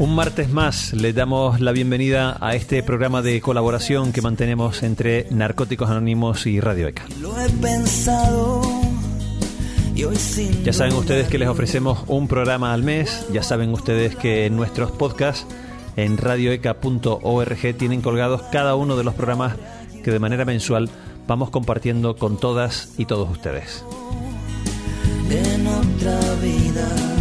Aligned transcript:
Un 0.00 0.14
martes 0.14 0.48
más 0.48 0.94
le 0.94 1.12
damos 1.12 1.60
la 1.60 1.72
bienvenida 1.72 2.38
a 2.40 2.54
este 2.54 2.82
programa 2.82 3.20
de 3.20 3.38
colaboración 3.42 4.14
que 4.14 4.22
mantenemos 4.22 4.82
entre 4.82 5.26
Narcóticos 5.30 5.90
Anónimos 5.90 6.46
y 6.46 6.58
Radio 6.58 6.88
ECA. 6.88 7.04
Ya 10.64 10.72
saben 10.72 10.94
ustedes 10.94 11.28
que 11.28 11.36
les 11.36 11.48
ofrecemos 11.48 11.98
un 12.06 12.28
programa 12.28 12.72
al 12.72 12.82
mes, 12.82 13.26
ya 13.30 13.42
saben 13.42 13.74
ustedes 13.74 14.16
que 14.16 14.46
en 14.46 14.56
nuestros 14.56 14.90
podcasts 14.90 15.46
en 15.96 16.16
radioeca.org 16.16 17.76
tienen 17.76 18.00
colgados 18.00 18.40
cada 18.50 18.76
uno 18.76 18.96
de 18.96 19.04
los 19.04 19.12
programas 19.12 19.56
que 20.02 20.10
de 20.10 20.18
manera 20.18 20.46
mensual 20.46 20.88
vamos 21.26 21.50
compartiendo 21.50 22.16
con 22.16 22.40
todas 22.40 22.94
y 22.96 23.04
todos 23.04 23.30
ustedes. 23.30 23.84
En 25.28 25.66
otra 25.66 26.18
vida. 26.40 27.19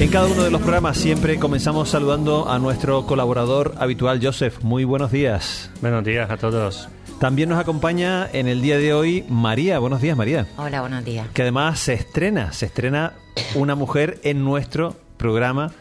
En 0.00 0.08
cada 0.08 0.28
uno 0.28 0.44
de 0.44 0.50
los 0.50 0.62
programas 0.62 0.96
siempre 0.96 1.38
comenzamos 1.38 1.90
saludando 1.90 2.48
a 2.48 2.58
nuestro 2.58 3.04
colaborador 3.04 3.74
habitual, 3.76 4.18
Joseph. 4.22 4.62
Muy 4.62 4.84
buenos 4.84 5.12
días. 5.12 5.70
Buenos 5.82 6.02
días 6.04 6.30
a 6.30 6.38
todos. 6.38 6.88
También 7.18 7.50
nos 7.50 7.58
acompaña 7.58 8.26
en 8.32 8.48
el 8.48 8.62
día 8.62 8.78
de 8.78 8.94
hoy 8.94 9.26
María. 9.28 9.78
Buenos 9.78 10.00
días, 10.00 10.16
María. 10.16 10.46
Hola, 10.56 10.80
buenos 10.80 11.04
días. 11.04 11.28
Que 11.34 11.42
además 11.42 11.80
se 11.80 11.92
estrena, 11.92 12.50
se 12.54 12.64
estrena 12.64 13.12
una 13.54 13.74
mujer 13.74 14.18
en 14.24 14.42
nuestro 14.42 14.96
programa 15.18 15.72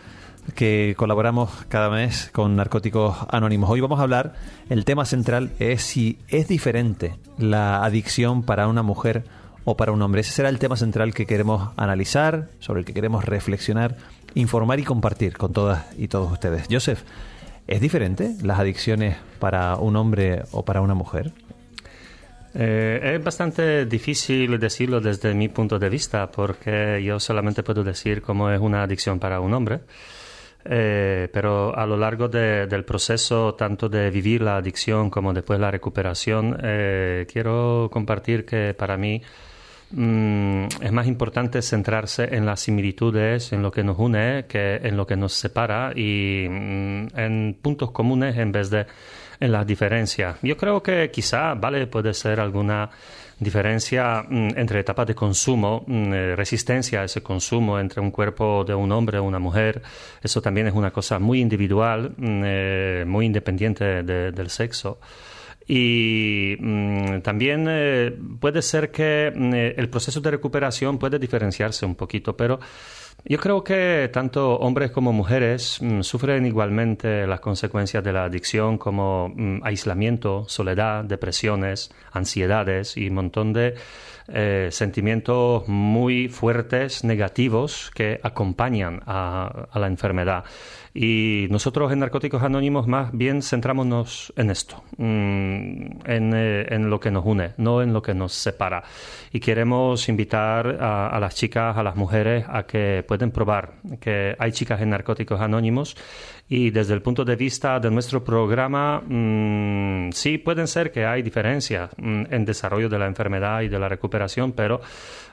que 0.54 0.96
colaboramos 0.98 1.52
cada 1.70 1.90
mes 1.90 2.30
con 2.34 2.58
Narcóticos 2.58 3.16
Anónimos. 3.30 3.70
Hoy 3.70 3.80
vamos 3.80 4.02
a 4.02 4.04
hablar, 4.04 4.34
el 4.70 4.84
tema 4.84 5.06
central 5.06 5.54
es 5.60 5.82
si 5.84 6.20
es 6.28 6.50
diferente 6.50 7.16
la 7.38 7.86
adicción 7.86 8.44
para 8.44 8.68
una 8.68 8.84
mujer 8.84 9.24
o 9.66 9.78
para 9.78 9.92
un 9.92 10.02
hombre. 10.02 10.22
Ese 10.22 10.32
será 10.32 10.50
el 10.50 10.60
tema 10.60 10.76
central 10.76 11.14
que 11.14 11.26
queremos 11.26 11.72
analizar, 11.78 12.50
sobre 12.60 12.82
el 12.82 12.86
que 12.86 12.94
queremos 12.94 13.26
reflexionar, 13.26 13.98
informar 14.36 14.80
y 14.80 14.84
compartir 14.84 15.38
con 15.38 15.54
todas 15.54 15.86
y 15.98 16.08
todos 16.08 16.32
ustedes. 16.32 16.68
Joseph, 16.70 17.02
¿es 17.68 17.82
diferente 17.82 18.36
las 18.42 18.60
adicciones 18.60 19.18
para 19.40 19.76
un 19.76 19.96
hombre 19.96 20.44
o 20.52 20.66
para 20.66 20.82
una 20.82 20.94
mujer? 20.94 21.32
Eh, 22.54 23.16
es 23.16 23.24
bastante 23.24 23.86
difícil 23.86 24.60
decirlo 24.60 25.00
desde 25.00 25.34
mi 25.36 25.50
punto 25.50 25.78
de 25.78 25.88
vista 25.88 26.32
porque 26.32 27.02
yo 27.04 27.20
solamente 27.20 27.62
puedo 27.62 27.84
decir 27.84 28.24
cómo 28.24 28.50
es 28.50 28.60
una 28.60 28.84
adicción 28.84 29.20
para 29.20 29.40
un 29.40 29.54
hombre. 29.54 29.82
Eh, 30.66 31.30
pero 31.32 31.76
a 31.76 31.86
lo 31.86 31.96
largo 31.96 32.28
del 32.28 32.84
proceso, 32.84 33.56
tanto 33.56 33.88
de 33.88 34.10
vivir 34.12 34.42
la 34.42 34.58
adicción 34.58 35.10
como 35.10 35.34
después 35.34 35.60
la 35.60 35.72
recuperación, 35.72 36.58
eh, 36.62 37.26
quiero 37.32 37.90
compartir 37.92 38.46
que 38.46 38.74
para 38.74 38.98
mí 38.98 39.22
Mm, 39.92 40.66
es 40.82 40.92
más 40.92 41.08
importante 41.08 41.62
centrarse 41.62 42.36
en 42.36 42.46
las 42.46 42.60
similitudes, 42.60 43.52
en 43.54 43.64
lo 43.64 43.72
que 43.72 43.84
nos 43.84 43.98
une, 43.98 44.46
que 44.48 44.76
en 44.76 44.96
lo 44.96 45.08
que 45.08 45.16
nos 45.16 45.34
separa 45.34 45.94
y 45.96 46.46
mm, 46.48 47.08
en 47.16 47.58
puntos 47.60 47.92
comunes 47.92 48.38
en 48.38 48.52
vez 48.52 48.70
de 48.70 48.86
en 49.40 49.52
las 49.52 49.66
diferencias. 49.66 50.38
Yo 50.42 50.58
creo 50.58 50.84
que 50.84 51.10
quizá, 51.12 51.54
vale, 51.54 51.88
puede 51.88 52.14
ser 52.14 52.40
alguna 52.40 52.90
diferencia 53.40 54.24
mm, 54.28 54.50
entre 54.58 54.82
etapas 54.82 55.08
de 55.08 55.16
consumo, 55.16 55.86
eh, 55.88 56.34
resistencia 56.36 57.02
a 57.02 57.04
ese 57.06 57.24
consumo 57.24 57.80
entre 57.80 58.02
un 58.02 58.12
cuerpo 58.12 58.64
de 58.66 58.76
un 58.76 58.92
hombre 58.92 59.18
o 59.18 59.24
una 59.24 59.40
mujer. 59.40 59.82
Eso 60.22 60.42
también 60.42 60.68
es 60.68 60.74
una 60.74 60.92
cosa 60.92 61.20
muy 61.20 61.40
individual, 61.40 62.14
eh, 62.22 63.06
muy 63.08 63.26
independiente 63.26 64.04
del 64.04 64.50
sexo. 64.50 65.00
Y 65.72 66.58
mm, 66.60 67.22
también 67.22 67.68
eh, 67.70 68.12
puede 68.40 68.64
ser 68.64 68.90
que 68.90 69.32
mm, 69.36 69.54
eh, 69.54 69.76
el 69.78 69.88
proceso 69.88 70.20
de 70.20 70.32
recuperación 70.32 70.98
puede 70.98 71.20
diferenciarse 71.20 71.86
un 71.86 71.94
poquito, 71.94 72.36
pero 72.36 72.60
yo 73.24 73.38
creo 73.38 73.64
que 73.64 74.10
tanto 74.12 74.56
hombres 74.56 74.90
como 74.90 75.14
mujeres 75.14 75.78
mm, 75.80 76.02
sufren 76.02 76.48
igualmente 76.48 77.28
las 77.28 77.40
consecuencias 77.40 78.04
de 78.04 78.12
la 78.12 78.24
adicción 78.24 78.80
como 78.80 79.32
aislamiento, 79.62 80.46
soledad, 80.48 81.04
depresiones, 81.04 81.92
ansiedades 82.14 82.98
y 82.98 83.08
un 83.08 83.14
montón 83.14 83.54
de 83.54 83.76
eh, 84.34 84.70
sentimientos 84.72 85.68
muy 85.68 86.28
fuertes, 86.28 87.04
negativos, 87.04 87.92
que 87.94 88.20
acompañan 88.24 89.02
a 89.06 89.68
la 89.76 89.88
enfermedad. 89.88 90.44
Y 90.94 91.48
nosotros 91.52 91.92
en 91.92 92.00
Narcóticos 92.00 92.42
Anónimos 92.42 92.88
más 92.88 93.12
bien 93.12 93.42
centrámonos 93.42 94.34
en 94.36 94.50
esto, 94.50 94.84
mm, 94.98 95.84
eh, 96.06 96.66
en, 96.70 96.90
lo 96.90 97.00
que 97.00 97.12
nos 97.12 97.26
une, 97.26 97.54
no 97.58 97.82
en 97.82 97.94
lo 97.94 98.02
que 98.02 98.14
nos 98.14 98.34
separa. 98.34 98.84
Y 99.32 99.40
queremos 99.40 100.10
invitar 100.10 100.78
a, 100.82 101.20
las 101.20 101.36
chicas, 101.36 101.78
a 101.78 101.84
las 101.84 101.96
mujeres, 101.96 102.46
a 102.50 102.64
que 102.64 103.06
pueden 103.08 103.32
probar 103.32 103.74
que 104.00 104.36
hay 104.40 104.52
chicas 104.52 104.82
en 104.82 104.90
Narcóticos 104.90 105.40
Anónimos 105.40 105.96
y 106.50 106.72
desde 106.72 106.96
el 106.96 107.04
punto 107.04 107.24
de 107.24 107.36
vista 107.36 107.80
de 107.80 107.92
nuestro 107.92 108.24
programa, 108.24 109.02
mm, 109.06 110.12
sí 110.12 110.40
pueden 110.40 110.68
ser 110.68 110.92
que 110.92 111.06
hay 111.06 111.22
diferencias 111.22 111.92
mm, 111.96 112.24
en 112.32 112.44
desarrollo 112.44 112.90
de 112.90 112.98
la 112.98 113.06
enfermedad 113.06 113.62
y 113.62 113.70
de 113.70 113.78
la 113.78 113.88
recuperación, 113.88 114.54
pero 114.54 114.82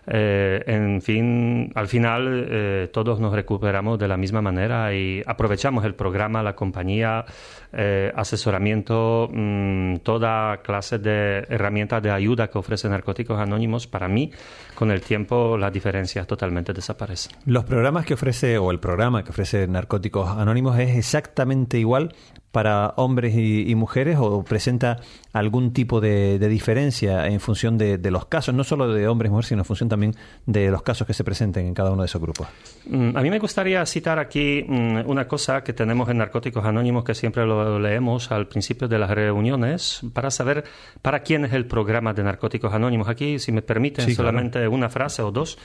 eh, 0.06 0.62
en 0.66 1.03
fin, 1.03 1.72
al 1.75 1.88
final 1.88 2.47
eh, 2.49 2.88
todos 2.93 3.19
nos 3.19 3.32
recuperamos 3.32 3.99
de 3.99 4.06
la 4.06 4.16
misma 4.16 4.41
manera 4.41 4.94
y 4.94 5.22
aprovechamos 5.26 5.84
el 5.84 5.94
programa, 5.94 6.43
la 6.43 6.55
compañía, 6.55 7.25
eh, 7.72 8.12
asesoramiento, 8.15 9.28
mm, 9.32 9.97
toda 10.05 10.59
clase 10.59 10.99
de 10.99 11.44
herramientas 11.49 12.03
de 12.03 12.10
ayuda 12.10 12.49
que 12.49 12.59
ofrece 12.59 12.88
Narcóticos 12.88 13.41
Anónimos. 13.41 13.87
Para 13.88 14.06
mí, 14.06 14.31
con 14.75 14.93
el 14.93 15.00
tiempo, 15.00 15.59
las 15.59 15.72
diferencias 15.72 16.26
totalmente 16.26 16.72
desaparecen. 16.72 17.37
Los 17.47 17.65
programas 17.65 18.06
que 18.06 18.15
ofrece, 18.15 18.59
o 18.59 18.71
el 18.71 18.78
programa 18.78 19.25
que 19.25 19.31
ofrece 19.31 19.66
Narcóticos 19.66 20.28
Anónimos 20.31 20.78
es 20.78 20.91
exactamente 21.06 21.78
igual 21.78 22.15
para 22.50 22.94
hombres 22.97 23.34
y, 23.37 23.75
mujeres 23.75 24.17
o 24.19 24.43
presenta 24.43 24.99
algún 25.34 25.75
tipo 25.75 26.00
de, 26.00 26.39
diferencia 26.39 27.27
en 27.27 27.39
función 27.39 27.77
de, 27.77 28.11
los 28.11 28.25
casos, 28.27 28.55
no 28.55 28.65
solo 28.65 28.93
de 28.94 29.06
hombres 29.09 29.28
y 29.28 29.31
mujeres, 29.31 29.49
sino 29.49 29.61
en 29.61 29.65
función 29.67 29.91
también 29.91 30.15
de 30.47 30.71
los 30.71 30.83
casos 30.83 31.06
que 31.06 31.12
se 31.12 31.22
presenten 31.22 31.67
en 31.67 31.75
cada 31.75 31.91
uno 31.91 32.00
de 32.00 32.06
esos 32.06 32.21
grupos? 32.21 32.49
Mm, 32.87 33.15
a 33.15 33.21
mí 33.21 33.28
me 33.28 33.39
gustaría 33.39 33.84
citar 33.84 34.19
aquí 34.19 34.65
mm, 34.67 35.00
una 35.05 35.28
cosa 35.28 35.62
que 35.62 35.75
tenemos 35.75 36.09
en 36.09 36.17
Narcóticos 36.17 36.65
Anónimos 36.65 37.05
que 37.05 37.15
siempre 37.15 37.44
lo 37.44 37.78
leemos 37.78 38.33
al 38.33 38.49
principio 38.49 38.88
de 38.88 38.99
las 38.99 39.11
reuniones 39.11 40.00
para 40.15 40.31
saber 40.31 40.65
para 41.03 41.21
quién 41.21 41.44
es 41.44 41.53
el 41.53 41.67
programa 41.67 42.15
de 42.15 42.25
Narcóticos 42.25 42.73
Anónimos. 42.73 43.09
Aquí, 43.09 43.38
si 43.38 43.53
me 43.53 43.61
permiten, 43.61 44.11
solamente 44.15 44.67
una 44.67 44.88
frase 44.88 45.21
o 45.21 45.31
dos 45.31 45.59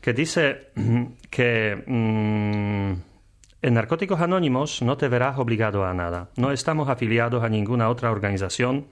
que 0.00 0.12
dice 0.12 0.68
que... 1.30 1.82
Mm, 1.86 3.13
en 3.64 3.72
Narcóticos 3.72 4.20
Anónimos 4.20 4.82
no 4.82 4.98
te 4.98 5.08
verás 5.08 5.38
obligado 5.38 5.86
a 5.86 5.94
nada. 5.94 6.28
No 6.36 6.52
estamos 6.52 6.90
afiliados 6.90 7.42
a 7.42 7.48
ninguna 7.48 7.88
otra 7.88 8.10
organización, 8.10 8.88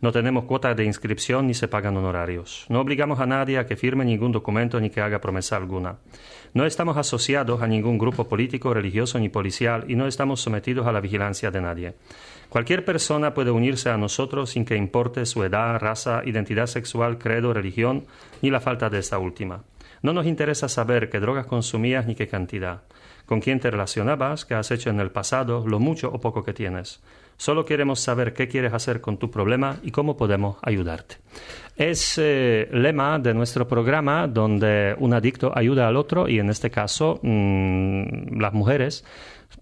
no 0.00 0.12
tenemos 0.12 0.44
cuotas 0.44 0.76
de 0.76 0.84
inscripción 0.84 1.48
ni 1.48 1.54
se 1.54 1.66
pagan 1.66 1.96
honorarios. 1.96 2.64
No 2.68 2.78
obligamos 2.80 3.18
a 3.18 3.26
nadie 3.26 3.58
a 3.58 3.66
que 3.66 3.74
firme 3.74 4.04
ningún 4.04 4.30
documento 4.30 4.78
ni 4.78 4.90
que 4.90 5.00
haga 5.00 5.20
promesa 5.20 5.56
alguna. 5.56 5.96
No 6.54 6.64
estamos 6.66 6.96
asociados 6.96 7.62
a 7.62 7.66
ningún 7.66 7.98
grupo 7.98 8.28
político, 8.28 8.72
religioso 8.72 9.18
ni 9.18 9.28
policial 9.28 9.86
y 9.88 9.96
no 9.96 10.06
estamos 10.06 10.40
sometidos 10.40 10.86
a 10.86 10.92
la 10.92 11.00
vigilancia 11.00 11.50
de 11.50 11.60
nadie. 11.60 11.94
Cualquier 12.48 12.84
persona 12.84 13.34
puede 13.34 13.50
unirse 13.50 13.90
a 13.90 13.96
nosotros 13.96 14.50
sin 14.50 14.64
que 14.64 14.76
importe 14.76 15.26
su 15.26 15.42
edad, 15.42 15.80
raza, 15.80 16.22
identidad 16.24 16.66
sexual, 16.66 17.18
credo, 17.18 17.52
religión 17.52 18.04
ni 18.40 18.50
la 18.50 18.60
falta 18.60 18.88
de 18.88 19.00
esta 19.00 19.18
última. 19.18 19.64
No 20.00 20.12
nos 20.12 20.26
interesa 20.26 20.68
saber 20.68 21.10
qué 21.10 21.18
drogas 21.18 21.46
consumías 21.46 22.06
ni 22.06 22.14
qué 22.14 22.28
cantidad 22.28 22.82
con 23.32 23.40
quién 23.40 23.60
te 23.60 23.70
relacionabas, 23.70 24.44
qué 24.44 24.52
has 24.52 24.70
hecho 24.72 24.90
en 24.90 25.00
el 25.00 25.10
pasado, 25.10 25.66
lo 25.66 25.80
mucho 25.80 26.10
o 26.12 26.20
poco 26.20 26.44
que 26.44 26.52
tienes. 26.52 27.00
Solo 27.38 27.64
queremos 27.64 27.98
saber 27.98 28.34
qué 28.34 28.46
quieres 28.46 28.74
hacer 28.74 29.00
con 29.00 29.16
tu 29.16 29.30
problema 29.30 29.78
y 29.82 29.90
cómo 29.90 30.18
podemos 30.18 30.58
ayudarte. 30.60 31.16
Es 31.74 32.18
eh, 32.18 32.68
lema 32.72 33.18
de 33.18 33.32
nuestro 33.32 33.66
programa 33.66 34.28
donde 34.28 34.94
un 34.98 35.14
adicto 35.14 35.50
ayuda 35.56 35.88
al 35.88 35.96
otro 35.96 36.28
y 36.28 36.40
en 36.40 36.50
este 36.50 36.70
caso 36.70 37.20
mm, 37.22 38.38
las 38.38 38.52
mujeres, 38.52 39.02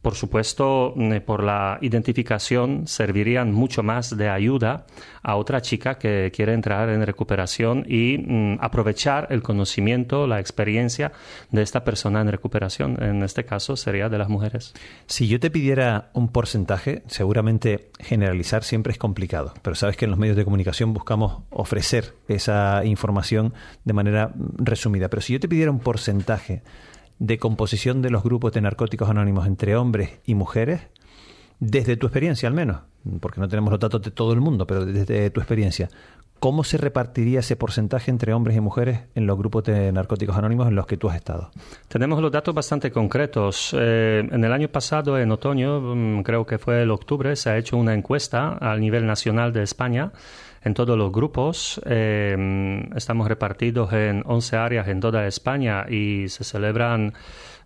por 0.03 0.15
supuesto, 0.15 0.95
mm, 0.97 1.19
por 1.27 1.43
la 1.43 1.79
identificación 1.81 2.87
servirían 2.87 3.53
mucho 3.53 3.83
más 3.83 4.17
de 4.17 4.29
ayuda 4.29 4.87
a 5.23 5.37
otra 5.37 5.61
chica 5.61 5.99
que 5.99 6.33
quiere 6.35 6.55
entrar 6.55 6.89
en 6.89 7.05
recuperación 7.05 7.85
y 7.87 8.19
mm, 8.19 8.59
aprovechar 8.61 9.29
el 9.31 9.43
conocimiento, 9.43 10.27
la 10.27 10.41
experiencia 10.41 11.13
de 11.51 11.63
esta 11.63 11.85
persona 11.85 12.21
en 12.21 12.29
recuperación. 12.29 13.03
En 13.03 13.23
este 13.23 13.45
caso 13.45 13.77
sería 13.77 14.09
de 14.09 14.19
las 14.19 14.29
mujeres. 14.29 14.73
Si 15.07 15.29
yo 15.29 15.39
te 15.39 15.51
pidiera 15.51 16.11
un 16.15 16.29
porcentaje, 16.29 17.03
seguramente 17.07 17.91
generalizar 17.99 18.65
siempre 18.65 18.93
es 18.93 18.99
complicado, 18.99 19.55
pero 19.63 19.77
sabes 19.77 19.97
que 19.97 20.07
en 20.07 20.11
los 20.11 20.21
medios 20.21 20.37
de 20.37 20.45
comunicación 20.45 20.95
buscamos 20.95 21.43
ofrecer 21.51 22.15
esa 22.29 22.85
información 22.85 23.53
de 23.85 23.93
manera 23.93 24.33
resumida. 24.57 25.09
Pero 25.09 25.23
si 25.23 25.35
yo 25.35 25.41
te 25.41 25.49
pidiera 25.49 25.71
un 25.71 25.81
porcentaje 25.81 26.63
de 27.21 27.39
composición 27.39 28.03
de 28.03 28.11
los 28.11 28.25
grupos 28.25 28.53
de 28.53 28.63
narcóticos 28.63 29.09
anónimos 29.09 29.47
entre 29.47 29.77
hombres 29.77 30.19
y 30.25 30.35
mujeres, 30.35 30.89
desde 31.61 31.99
tu 31.99 32.07
experiencia 32.07 32.49
al 32.49 32.55
menos, 32.55 32.81
porque 33.21 33.41
no 33.41 33.47
tenemos 33.47 33.71
los 33.71 33.79
datos 33.79 34.01
de 34.03 34.11
todo 34.11 34.33
el 34.33 34.41
mundo, 34.41 34.67
pero 34.67 34.87
desde 34.87 35.29
tu 35.29 35.39
experiencia, 35.41 35.91
¿cómo 36.39 36.65
se 36.65 36.79
repartiría 36.79 37.41
ese 37.41 37.57
porcentaje 37.57 38.11
entre 38.11 38.33
hombres 38.33 38.57
y 38.57 38.61
mujeres 38.61 39.01
en 39.15 39.27
los 39.27 39.37
grupos 39.37 39.65
de 39.65 39.93
narcóticos 39.93 40.35
anónimos 40.35 40.69
en 40.69 40.75
los 40.75 40.87
que 40.87 40.97
tú 40.97 41.11
has 41.11 41.17
estado? 41.17 41.51
Tenemos 41.89 42.23
los 42.23 42.33
datos 42.33 42.55
bastante 42.55 42.91
concretos. 42.91 43.77
Eh, 43.79 44.27
en 44.33 44.43
el 44.43 44.53
año 44.53 44.69
pasado, 44.69 45.19
en 45.19 45.31
otoño, 45.31 45.79
mm, 45.95 46.23
creo 46.23 46.47
que 46.47 46.57
fue 46.57 46.83
el 46.83 46.91
octubre, 46.91 47.37
se 47.37 47.51
ha 47.51 47.59
hecho 47.59 47.77
una 47.77 47.93
encuesta 47.93 48.57
a 48.59 48.75
nivel 48.79 49.07
nacional 49.07 49.53
de 49.53 49.63
España 49.63 50.11
en 50.62 50.75
todos 50.75 50.97
los 50.97 51.12
grupos. 51.12 51.81
Eh, 51.87 52.89
estamos 52.95 53.29
repartidos 53.29 53.93
en 53.93 54.23
11 54.27 54.57
áreas 54.57 54.89
en 54.89 55.01
toda 55.01 55.27
España 55.27 55.87
y 55.89 56.29
se 56.29 56.45
celebran 56.45 57.15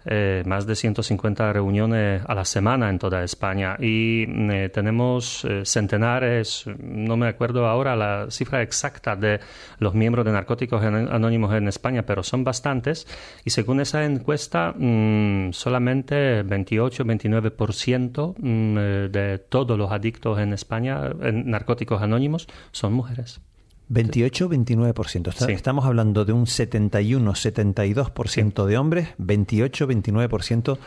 eh, 0.06 0.42
más 0.46 0.66
de 0.66 0.76
150 0.76 1.52
reuniones 1.52 2.22
a 2.26 2.34
la 2.34 2.44
semana 2.44 2.90
en 2.90 2.98
toda 2.98 3.24
España 3.24 3.76
y 3.78 4.24
eh, 4.28 4.68
tenemos 4.72 5.44
eh, 5.44 5.62
centenares, 5.64 6.66
no 6.78 7.16
me 7.16 7.28
acuerdo 7.28 7.66
ahora 7.66 7.96
la 7.96 8.26
cifra 8.30 8.60
exacta 8.62 9.16
de 9.16 9.40
los 9.78 9.94
miembros 9.94 10.24
de 10.24 10.32
Narcóticos 10.32 10.82
Anónimos 10.82 11.54
en 11.54 11.68
España, 11.68 12.02
pero 12.02 12.22
son 12.22 12.44
bastantes 12.44 13.06
y 13.44 13.50
según 13.50 13.80
esa 13.80 14.04
encuesta 14.04 14.74
mm, 14.76 15.52
solamente 15.52 16.44
28-29% 16.44 18.34
mm, 18.36 18.74
de 19.10 19.38
todos 19.38 19.78
los 19.78 19.90
adictos 19.90 20.38
en 20.38 20.52
España 20.52 21.00
en 21.22 21.50
Narcóticos 21.50 22.02
Anónimos 22.02 22.46
son 22.72 22.92
mujeres. 22.92 23.40
28-29%. 23.90 25.50
Estamos 25.50 25.84
hablando 25.84 26.24
de 26.24 26.32
un 26.32 26.46
71-72% 26.46 28.64
de 28.64 28.78
hombres, 28.78 29.08
28-29% 29.18 30.78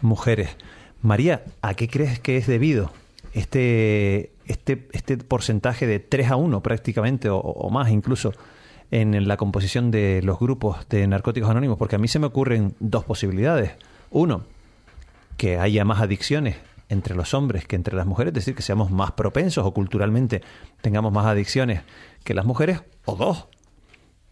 mujeres. 0.00 0.56
María, 1.02 1.44
¿a 1.62 1.74
qué 1.74 1.88
crees 1.88 2.18
que 2.20 2.36
es 2.36 2.46
debido 2.46 2.92
este, 3.32 4.32
este, 4.46 4.88
este 4.92 5.16
porcentaje 5.18 5.86
de 5.86 6.00
3 6.00 6.30
a 6.30 6.36
1 6.36 6.62
prácticamente, 6.62 7.28
o, 7.30 7.70
más 7.70 7.90
incluso, 7.90 8.32
en 8.90 9.26
la 9.26 9.36
composición 9.36 9.90
de 9.90 10.20
los 10.22 10.38
grupos 10.38 10.88
de 10.88 11.06
narcóticos 11.06 11.50
anónimos? 11.50 11.78
Porque 11.78 11.96
a 11.96 11.98
mí 11.98 12.08
se 12.08 12.18
me 12.18 12.26
ocurren 12.26 12.74
dos 12.80 13.04
posibilidades. 13.04 13.72
Uno, 14.10 14.44
que 15.36 15.58
haya 15.58 15.84
más 15.84 16.00
adicciones 16.00 16.56
entre 16.92 17.14
los 17.14 17.32
hombres 17.34 17.66
que 17.66 17.74
entre 17.74 17.96
las 17.96 18.06
mujeres, 18.06 18.30
es 18.32 18.34
decir, 18.34 18.54
que 18.54 18.62
seamos 18.62 18.90
más 18.90 19.12
propensos 19.12 19.64
o 19.64 19.72
culturalmente 19.72 20.42
tengamos 20.82 21.12
más 21.12 21.26
adicciones 21.26 21.82
que 22.22 22.34
las 22.34 22.44
mujeres, 22.44 22.82
o 23.06 23.16
dos, 23.16 23.48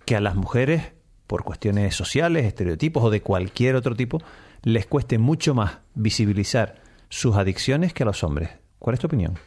que 0.05 0.15
a 0.15 0.21
las 0.21 0.35
mujeres, 0.35 0.93
por 1.27 1.43
cuestiones 1.43 1.95
sociales, 1.95 2.45
estereotipos 2.45 3.03
o 3.03 3.11
de 3.11 3.23
cualquier 3.23 3.77
otro 3.77 3.97
tipo, 3.97 4.21
les 4.63 4.87
cueste 4.87 5.19
mucho 5.19 5.55
más 5.55 5.79
visibilizar 5.95 6.83
sus 7.09 7.37
adicciones 7.37 7.95
que 7.95 8.03
a 8.03 8.07
los 8.07 8.23
hombres. 8.23 8.51
¿Cuál 8.79 8.95
es 8.95 9.01
tu 9.01 9.07
opinión? 9.07 9.39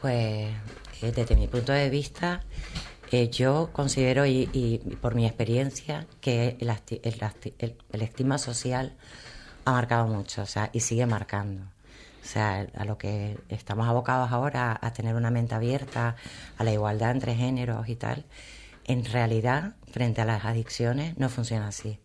Pues 0.00 0.48
eh, 1.02 1.12
desde 1.14 1.36
mi 1.36 1.46
punto 1.46 1.72
de 1.72 1.90
vista, 1.90 2.42
eh, 3.10 3.28
yo 3.28 3.70
considero, 3.72 4.24
y, 4.24 4.80
por 5.00 5.14
mi 5.14 5.26
experiencia, 5.26 6.06
que 6.20 6.56
el, 6.58 6.72
el, 7.92 8.02
estigma 8.02 8.38
social 8.38 8.96
ha 9.66 9.72
marcado 9.72 10.06
mucho, 10.06 10.42
o 10.42 10.46
sea, 10.46 10.70
y 10.72 10.80
sigue 10.80 11.04
marcando. 11.04 11.64
O 12.28 12.30
sea, 12.30 12.66
a 12.76 12.84
lo 12.84 12.98
que 12.98 13.38
estamos 13.48 13.88
abocados 13.88 14.30
ahora, 14.32 14.78
a 14.82 14.92
tener 14.92 15.14
una 15.14 15.30
mente 15.30 15.54
abierta, 15.54 16.14
a 16.58 16.62
la 16.62 16.70
igualdad 16.70 17.12
entre 17.12 17.34
géneros 17.34 17.88
y 17.88 17.96
tal, 17.96 18.26
en 18.84 19.06
realidad, 19.06 19.76
frente 19.90 20.20
a 20.20 20.26
las 20.26 20.44
adicciones, 20.44 21.16
no 21.16 21.30
funciona 21.30 21.68
así. 21.68 21.98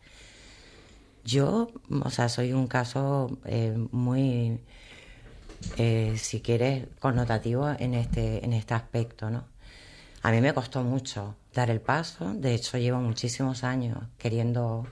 Yo, 1.25 1.67
o 1.89 2.09
sea, 2.09 2.29
soy 2.29 2.53
un 2.53 2.67
caso 2.67 3.37
eh, 3.43 3.75
muy, 3.91 4.61
eh, 5.75 6.13
si 6.17 6.39
quieres, 6.39 6.87
connotativo 7.01 7.69
en 7.77 7.93
este, 7.93 8.45
en 8.45 8.53
este 8.53 8.75
aspecto, 8.75 9.29
¿no? 9.29 9.43
A 10.21 10.31
mí 10.31 10.39
me 10.39 10.53
costó 10.53 10.83
mucho 10.83 11.35
dar 11.53 11.69
el 11.69 11.81
paso, 11.81 12.33
de 12.33 12.53
hecho 12.53 12.77
llevo 12.77 12.99
muchísimos 12.99 13.65
años 13.65 13.97
queriendo 14.17 14.87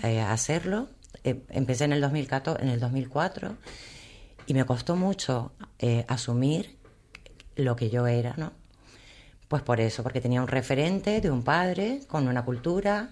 eh, 0.00 0.20
hacerlo. 0.20 0.88
empecé 1.22 1.84
en 1.84 1.92
el, 1.92 2.00
2014, 2.00 2.60
en 2.60 2.70
el 2.70 2.80
2004 2.80 3.56
y 4.46 4.54
me 4.54 4.64
costó 4.64 4.96
mucho 4.96 5.52
eh, 5.78 6.04
asumir 6.08 6.76
lo 7.56 7.76
que 7.76 7.90
yo 7.90 8.06
era, 8.06 8.34
¿no? 8.36 8.52
Pues 9.48 9.62
por 9.62 9.80
eso, 9.80 10.02
porque 10.02 10.20
tenía 10.20 10.40
un 10.40 10.48
referente 10.48 11.20
de 11.20 11.30
un 11.30 11.42
padre 11.42 12.00
con 12.08 12.26
una 12.26 12.44
cultura, 12.44 13.10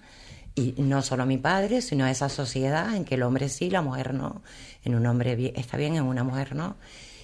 y 0.55 0.75
no 0.77 1.01
solo 1.01 1.25
mi 1.25 1.37
padre, 1.37 1.81
sino 1.81 2.07
esa 2.07 2.29
sociedad 2.29 2.95
en 2.95 3.05
que 3.05 3.15
el 3.15 3.23
hombre 3.23 3.47
sí, 3.47 3.69
la 3.69 3.81
mujer 3.81 4.13
no, 4.13 4.41
en 4.83 4.95
un 4.95 5.05
hombre 5.05 5.53
está 5.55 5.77
bien, 5.77 5.95
en 5.95 6.03
una 6.03 6.23
mujer 6.23 6.55
no. 6.55 6.75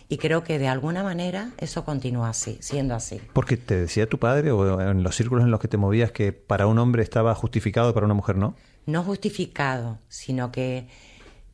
Y 0.09 0.17
creo 0.17 0.41
que 0.43 0.57
de 0.57 0.69
alguna 0.69 1.03
manera 1.03 1.51
eso 1.57 1.83
continúa 1.83 2.29
así, 2.29 2.57
siendo 2.61 2.95
así. 2.95 3.19
Porque 3.33 3.57
te 3.57 3.75
decía 3.75 4.07
tu 4.07 4.19
padre 4.19 4.51
o 4.51 4.79
en 4.79 5.03
los 5.03 5.15
círculos 5.15 5.43
en 5.43 5.51
los 5.51 5.59
que 5.59 5.67
te 5.67 5.75
movías 5.75 6.13
que 6.13 6.31
para 6.31 6.65
un 6.65 6.79
hombre 6.79 7.03
estaba 7.03 7.35
justificado, 7.35 7.93
para 7.93 8.05
una 8.05 8.15
mujer 8.15 8.37
no. 8.37 8.55
No 8.85 9.03
justificado, 9.03 9.99
sino 10.07 10.49
que 10.53 10.87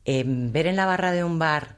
eh, 0.05 0.23
ver 0.27 0.67
en 0.67 0.75
la 0.75 0.85
barra 0.85 1.11
de 1.11 1.23
un 1.23 1.39
bar 1.39 1.77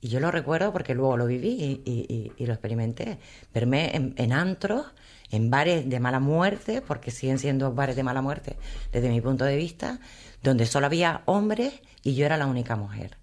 y 0.00 0.08
yo 0.08 0.20
lo 0.20 0.30
recuerdo 0.30 0.72
porque 0.72 0.94
luego 0.94 1.16
lo 1.16 1.26
viví 1.26 1.82
y, 1.84 2.44
lo 2.44 2.52
experimenté. 2.52 3.18
Verme 3.52 3.96
en, 3.96 4.14
en, 4.16 4.32
antros, 4.32 4.86
en 5.30 5.50
bares 5.50 5.88
de 5.88 6.00
mala 6.00 6.20
muerte, 6.20 6.82
porque 6.82 7.10
siguen 7.10 7.38
siendo 7.38 7.72
bares 7.72 7.96
de 7.96 8.02
mala 8.02 8.22
muerte 8.22 8.56
desde 8.92 9.08
mi 9.08 9.20
punto 9.20 9.44
de 9.44 9.56
vista, 9.56 9.98
donde 10.42 10.66
solo 10.66 10.86
había 10.86 11.22
hombres 11.24 11.74
y 12.02 12.14
yo 12.14 12.26
era 12.26 12.36
la 12.36 12.46
única 12.46 12.76
mujer. 12.76 13.18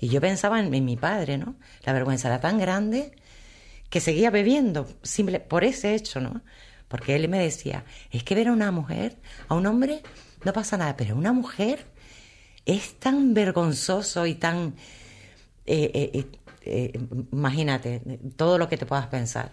Y 0.00 0.08
yo 0.08 0.20
pensaba 0.20 0.60
en, 0.60 0.70
mi 0.84 0.96
padre, 0.96 1.38
¿no? 1.38 1.56
La 1.84 1.92
vergüenza 1.92 2.28
era 2.28 2.40
tan 2.40 2.58
grande 2.58 3.12
que 3.90 4.00
seguía 4.00 4.30
bebiendo, 4.30 4.88
simple, 5.02 5.40
por 5.40 5.64
ese 5.64 5.94
hecho, 5.94 6.20
¿no? 6.20 6.42
Porque 6.88 7.14
él 7.14 7.28
me 7.28 7.38
decía, 7.38 7.84
es 8.10 8.24
que 8.24 8.34
ver 8.34 8.48
a 8.48 8.52
una 8.52 8.70
mujer, 8.70 9.16
a 9.48 9.54
un 9.54 9.66
hombre, 9.66 10.02
no 10.44 10.52
pasa 10.52 10.76
nada, 10.76 10.96
pero 10.96 11.16
una 11.16 11.32
mujer 11.32 11.86
es 12.66 12.98
tan 12.98 13.34
vergonzoso 13.34 14.26
y 14.26 14.34
tan 14.34 14.74
eh, 15.66 15.90
eh, 15.94 16.26
eh, 16.62 17.00
imagínate, 17.32 18.02
todo 18.36 18.58
lo 18.58 18.68
que 18.68 18.76
te 18.76 18.86
puedas 18.86 19.06
pensar. 19.06 19.52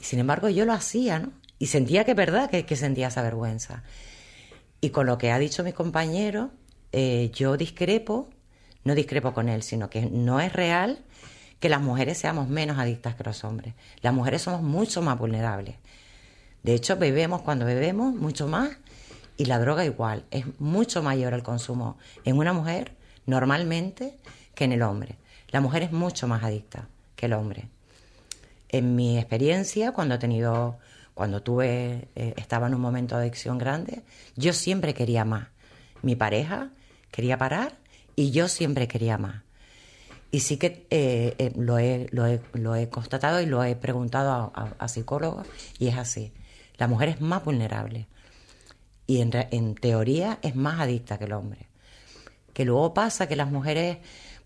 Sin 0.00 0.18
embargo, 0.18 0.48
yo 0.48 0.64
lo 0.64 0.72
hacía, 0.72 1.18
¿no? 1.18 1.32
Y 1.58 1.66
sentía 1.66 2.04
que 2.04 2.12
es 2.12 2.16
verdad 2.16 2.50
que, 2.50 2.76
sentía 2.76 3.08
esa 3.08 3.22
vergüenza. 3.22 3.84
Y 4.80 4.90
con 4.90 5.06
lo 5.06 5.16
que 5.16 5.30
ha 5.30 5.38
dicho 5.38 5.62
mi 5.62 5.72
compañero, 5.72 6.50
yo 7.32 7.56
discrepo, 7.56 8.28
no 8.82 8.96
discrepo 8.96 9.32
con 9.32 9.48
él, 9.48 9.62
sino 9.62 9.88
que 9.88 10.06
no 10.06 10.40
es 10.40 10.52
real 10.52 11.04
que 11.60 11.68
las 11.68 11.80
mujeres 11.80 12.18
seamos 12.18 12.48
menos 12.48 12.78
adictas 12.80 13.14
que 13.14 13.22
los 13.22 13.44
hombres. 13.44 13.74
Las 14.00 14.12
mujeres 14.12 14.42
somos 14.42 14.62
mucho 14.62 15.02
más 15.02 15.16
vulnerables. 15.16 15.76
De 16.64 16.74
hecho, 16.74 16.96
bebemos 16.96 17.42
cuando 17.42 17.64
bebemos 17.64 18.12
mucho 18.12 18.48
más 18.48 18.70
y 19.36 19.44
la 19.44 19.60
droga 19.60 19.84
igual. 19.84 20.24
Es 20.32 20.44
mucho 20.60 21.02
mayor 21.02 21.34
el 21.34 21.44
consumo 21.44 21.98
en 22.24 22.38
una 22.38 22.52
mujer 22.52 22.96
normalmente 23.26 24.18
que 24.54 24.64
en 24.64 24.72
el 24.72 24.82
hombre. 24.82 25.16
La 25.52 25.60
mujer 25.60 25.82
es 25.82 25.92
mucho 25.92 26.26
más 26.26 26.42
adicta 26.42 26.88
que 27.14 27.26
el 27.26 27.34
hombre. 27.34 27.68
En 28.70 28.96
mi 28.96 29.18
experiencia, 29.18 29.92
cuando 29.92 30.14
he 30.14 30.18
tenido, 30.18 30.78
cuando 31.12 31.42
tuve, 31.42 32.08
eh, 32.16 32.34
estaba 32.38 32.66
en 32.66 32.74
un 32.74 32.80
momento 32.80 33.16
de 33.16 33.22
adicción 33.22 33.58
grande, 33.58 34.02
yo 34.34 34.54
siempre 34.54 34.94
quería 34.94 35.26
más. 35.26 35.48
Mi 36.00 36.16
pareja 36.16 36.70
quería 37.10 37.36
parar 37.36 37.76
y 38.16 38.30
yo 38.30 38.48
siempre 38.48 38.88
quería 38.88 39.18
más. 39.18 39.42
Y 40.30 40.40
sí 40.40 40.56
que 40.56 40.86
eh, 40.88 41.34
eh, 41.38 41.52
lo, 41.54 41.78
he, 41.78 42.08
lo, 42.10 42.74
he, 42.74 42.88
constatado 42.88 43.42
y 43.42 43.46
lo 43.46 43.62
he 43.62 43.76
preguntado 43.76 44.50
a, 44.54 44.88
psicólogos 44.88 45.46
y 45.78 45.88
es 45.88 45.98
así. 45.98 46.32
La 46.78 46.88
mujer 46.88 47.10
es 47.10 47.20
más 47.20 47.44
vulnerable 47.44 48.06
y 49.06 49.20
en 49.20 49.74
teoría 49.74 50.38
es 50.40 50.56
más 50.56 50.80
adicta 50.80 51.18
que 51.18 51.24
el 51.24 51.34
hombre. 51.34 51.68
Que 52.54 52.64
luego 52.64 52.94
pasa 52.94 53.28
que 53.28 53.36
las 53.36 53.50
mujeres 53.50 53.98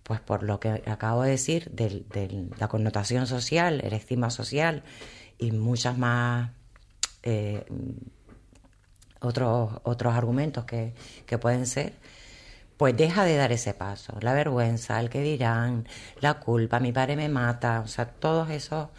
pues 0.07 0.21
por 0.21 0.45
lo 0.45 0.61
que 0.61 0.85
acabo 0.87 1.23
de 1.23 1.31
decir, 1.31 1.69
de, 1.73 2.49
la 2.59 2.69
connotación 2.69 3.27
social, 3.27 3.81
el 3.83 3.93
estima 3.93 4.31
social 4.31 4.85
y 5.37 5.51
muchas 5.51 5.99
más 5.99 6.53
eh, 7.25 7.65
otros, 9.21 9.81
otros 9.83 10.15
argumentos 10.15 10.65
que, 10.65 10.95
pueden 11.41 11.67
ser, 11.67 11.95
pues 12.77 12.97
deja 12.97 13.25
de 13.25 13.35
dar 13.35 13.51
ese 13.51 13.75
paso. 13.75 14.17
La 14.21 14.33
vergüenza, 14.33 15.01
el 15.01 15.11
que 15.11 15.23
dirán, 15.23 15.89
la 16.21 16.35
culpa, 16.35 16.79
mi 16.79 16.93
padre 16.93 17.17
me 17.17 17.29
mata, 17.29 17.81
o 17.81 17.89
sea, 17.89 18.07
todos 18.07 18.51
esos, 18.51 18.91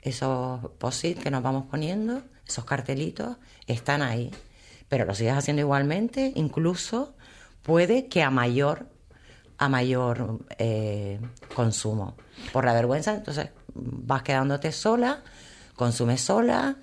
esos 0.00 0.60
posit 0.78 1.18
que 1.18 1.32
nos 1.32 1.42
vamos 1.42 1.64
poniendo, 1.68 2.22
esos 2.46 2.64
cartelitos, 2.64 3.36
están 3.66 4.00
ahí. 4.00 4.30
Pero 4.88 5.06
lo 5.06 5.14
sigues 5.16 5.34
haciendo 5.34 5.62
igualmente, 5.62 6.32
incluso 6.36 7.16
puede 7.62 8.06
que 8.06 8.22
a 8.22 8.30
mayor, 8.30 8.91
a 9.62 9.68
mayor 9.68 10.40
eh, 10.58 11.20
consumo. 11.54 12.16
Por 12.52 12.64
la 12.64 12.72
vergüenza, 12.72 13.14
entonces 13.14 13.50
vas 13.74 14.24
quedándote 14.24 14.72
sola, 14.72 15.22
consumes 15.76 16.20
sola, 16.20 16.78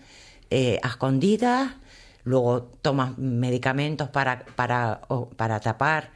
eh, 0.50 0.80
a 0.82 0.88
escondidas, 0.88 1.74
luego 2.24 2.64
tomas 2.82 3.18
medicamentos 3.18 4.08
para, 4.08 4.46
para, 4.56 5.02
para 5.36 5.60
tapar 5.60 6.12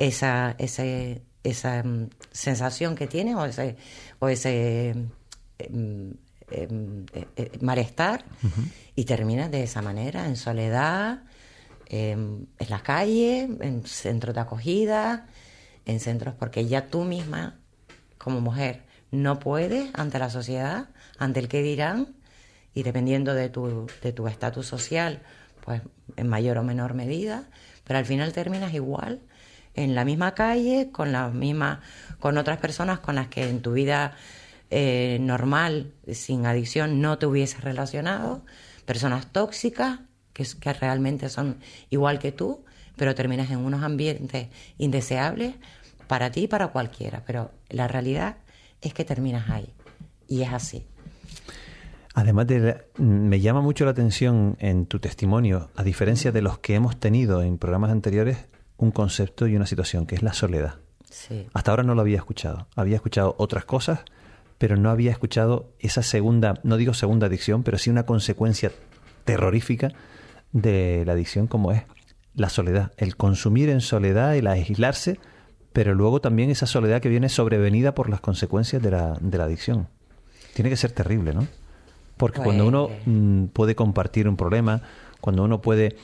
esa, 0.00 0.56
ese, 0.58 1.22
esa 1.44 1.84
mm, 1.84 2.08
sensación 2.32 2.96
que 2.96 3.06
tienes 3.06 3.36
o 3.36 3.44
ese, 3.44 3.76
o 4.18 4.28
ese 4.28 4.90
em, 5.60 6.14
em, 6.50 7.06
eh, 7.12 7.28
eh, 7.36 7.58
malestar 7.60 8.24
y 8.96 9.04
terminas 9.04 9.52
de 9.52 9.62
esa 9.62 9.82
manera, 9.82 10.26
en 10.26 10.34
soledad, 10.34 11.22
em, 11.86 12.46
en 12.58 12.70
la 12.70 12.82
calle, 12.82 13.42
en 13.60 13.86
centros 13.86 14.34
de 14.34 14.40
acogida, 14.40 15.28
en 15.88 15.98
centros 15.98 16.34
porque 16.38 16.66
ya 16.66 16.86
tú 16.86 17.02
misma, 17.02 17.56
como 18.18 18.40
mujer, 18.40 18.82
no 19.10 19.40
puedes 19.40 19.90
ante 19.94 20.20
la 20.20 20.30
sociedad, 20.30 20.90
ante 21.18 21.40
el 21.40 21.48
que 21.48 21.62
dirán, 21.62 22.14
y 22.74 22.84
dependiendo 22.84 23.34
de 23.34 23.48
tu 23.48 23.88
de 24.02 24.12
tu 24.12 24.28
estatus 24.28 24.66
social, 24.66 25.22
pues 25.64 25.82
en 26.16 26.28
mayor 26.28 26.58
o 26.58 26.62
menor 26.62 26.94
medida, 26.94 27.48
pero 27.84 27.98
al 27.98 28.06
final 28.06 28.32
terminas 28.32 28.72
igual 28.74 29.22
en 29.74 29.94
la 29.94 30.04
misma 30.04 30.34
calle, 30.34 30.90
con 30.92 31.12
las 31.12 31.32
mismas, 31.32 31.78
con 32.18 32.36
otras 32.36 32.58
personas 32.58 32.98
con 32.98 33.14
las 33.14 33.28
que 33.28 33.48
en 33.48 33.62
tu 33.62 33.72
vida 33.72 34.16
eh, 34.70 35.18
normal, 35.20 35.92
sin 36.12 36.46
adicción, 36.46 37.00
no 37.00 37.18
te 37.18 37.26
hubieses 37.26 37.62
relacionado, 37.62 38.44
personas 38.84 39.32
tóxicas 39.32 40.00
que, 40.32 40.46
que 40.60 40.72
realmente 40.72 41.28
son 41.28 41.58
igual 41.90 42.18
que 42.18 42.32
tú, 42.32 42.64
pero 42.96 43.14
terminas 43.14 43.50
en 43.50 43.58
unos 43.58 43.82
ambientes 43.82 44.48
indeseables 44.76 45.54
para 46.08 46.30
ti 46.30 46.44
y 46.44 46.48
para 46.48 46.68
cualquiera. 46.68 47.22
Pero 47.26 47.52
la 47.68 47.86
realidad 47.86 48.36
es 48.80 48.94
que 48.94 49.04
terminas 49.04 49.48
ahí. 49.50 49.72
Y 50.26 50.42
es 50.42 50.52
así. 50.52 50.86
Además 52.14 52.48
de, 52.48 52.84
me 52.96 53.40
llama 53.40 53.60
mucho 53.60 53.84
la 53.84 53.92
atención 53.92 54.56
en 54.58 54.86
tu 54.86 54.98
testimonio, 54.98 55.70
a 55.76 55.84
diferencia 55.84 56.32
de 56.32 56.42
los 56.42 56.58
que 56.58 56.74
hemos 56.74 56.98
tenido 56.98 57.42
en 57.42 57.58
programas 57.58 57.92
anteriores, 57.92 58.46
un 58.76 58.90
concepto 58.90 59.46
y 59.46 59.54
una 59.54 59.66
situación, 59.66 60.06
que 60.06 60.16
es 60.16 60.22
la 60.22 60.32
soledad. 60.32 60.76
Hasta 61.52 61.70
ahora 61.70 61.82
no 61.84 61.94
lo 61.94 62.00
había 62.00 62.16
escuchado. 62.16 62.66
Había 62.74 62.96
escuchado 62.96 63.34
otras 63.38 63.64
cosas, 63.64 64.00
pero 64.58 64.76
no 64.76 64.90
había 64.90 65.10
escuchado 65.10 65.72
esa 65.78 66.02
segunda, 66.02 66.54
no 66.64 66.76
digo 66.76 66.94
segunda 66.94 67.26
adicción, 67.26 67.62
pero 67.62 67.78
sí 67.78 67.90
una 67.90 68.04
consecuencia 68.04 68.72
terrorífica 69.24 69.92
de 70.52 71.04
la 71.06 71.12
adicción 71.12 71.46
como 71.46 71.72
es 71.72 71.82
la 72.34 72.48
soledad, 72.48 72.92
el 72.96 73.16
consumir 73.16 73.68
en 73.68 73.80
soledad, 73.80 74.36
el 74.36 74.46
aislarse, 74.46 75.18
pero 75.78 75.94
luego 75.94 76.20
también 76.20 76.50
esa 76.50 76.66
soledad 76.66 77.00
que 77.00 77.08
viene 77.08 77.28
sobrevenida 77.28 77.94
por 77.94 78.10
las 78.10 78.20
consecuencias 78.20 78.82
de 78.82 78.90
la, 78.90 79.16
de 79.20 79.38
la 79.38 79.44
adicción. 79.44 79.86
Tiene 80.52 80.70
que 80.70 80.76
ser 80.76 80.90
terrible, 80.90 81.32
¿no? 81.32 81.46
Porque 82.16 82.40
cuando 82.40 82.66
uno 82.66 82.88
pues 82.88 82.98
mm, 83.06 83.44
puede 83.52 83.76
compartir 83.76 84.28
un 84.28 84.36
problema, 84.36 84.82
cuando 85.20 85.44
uno 85.44 85.60
puede 85.60 85.94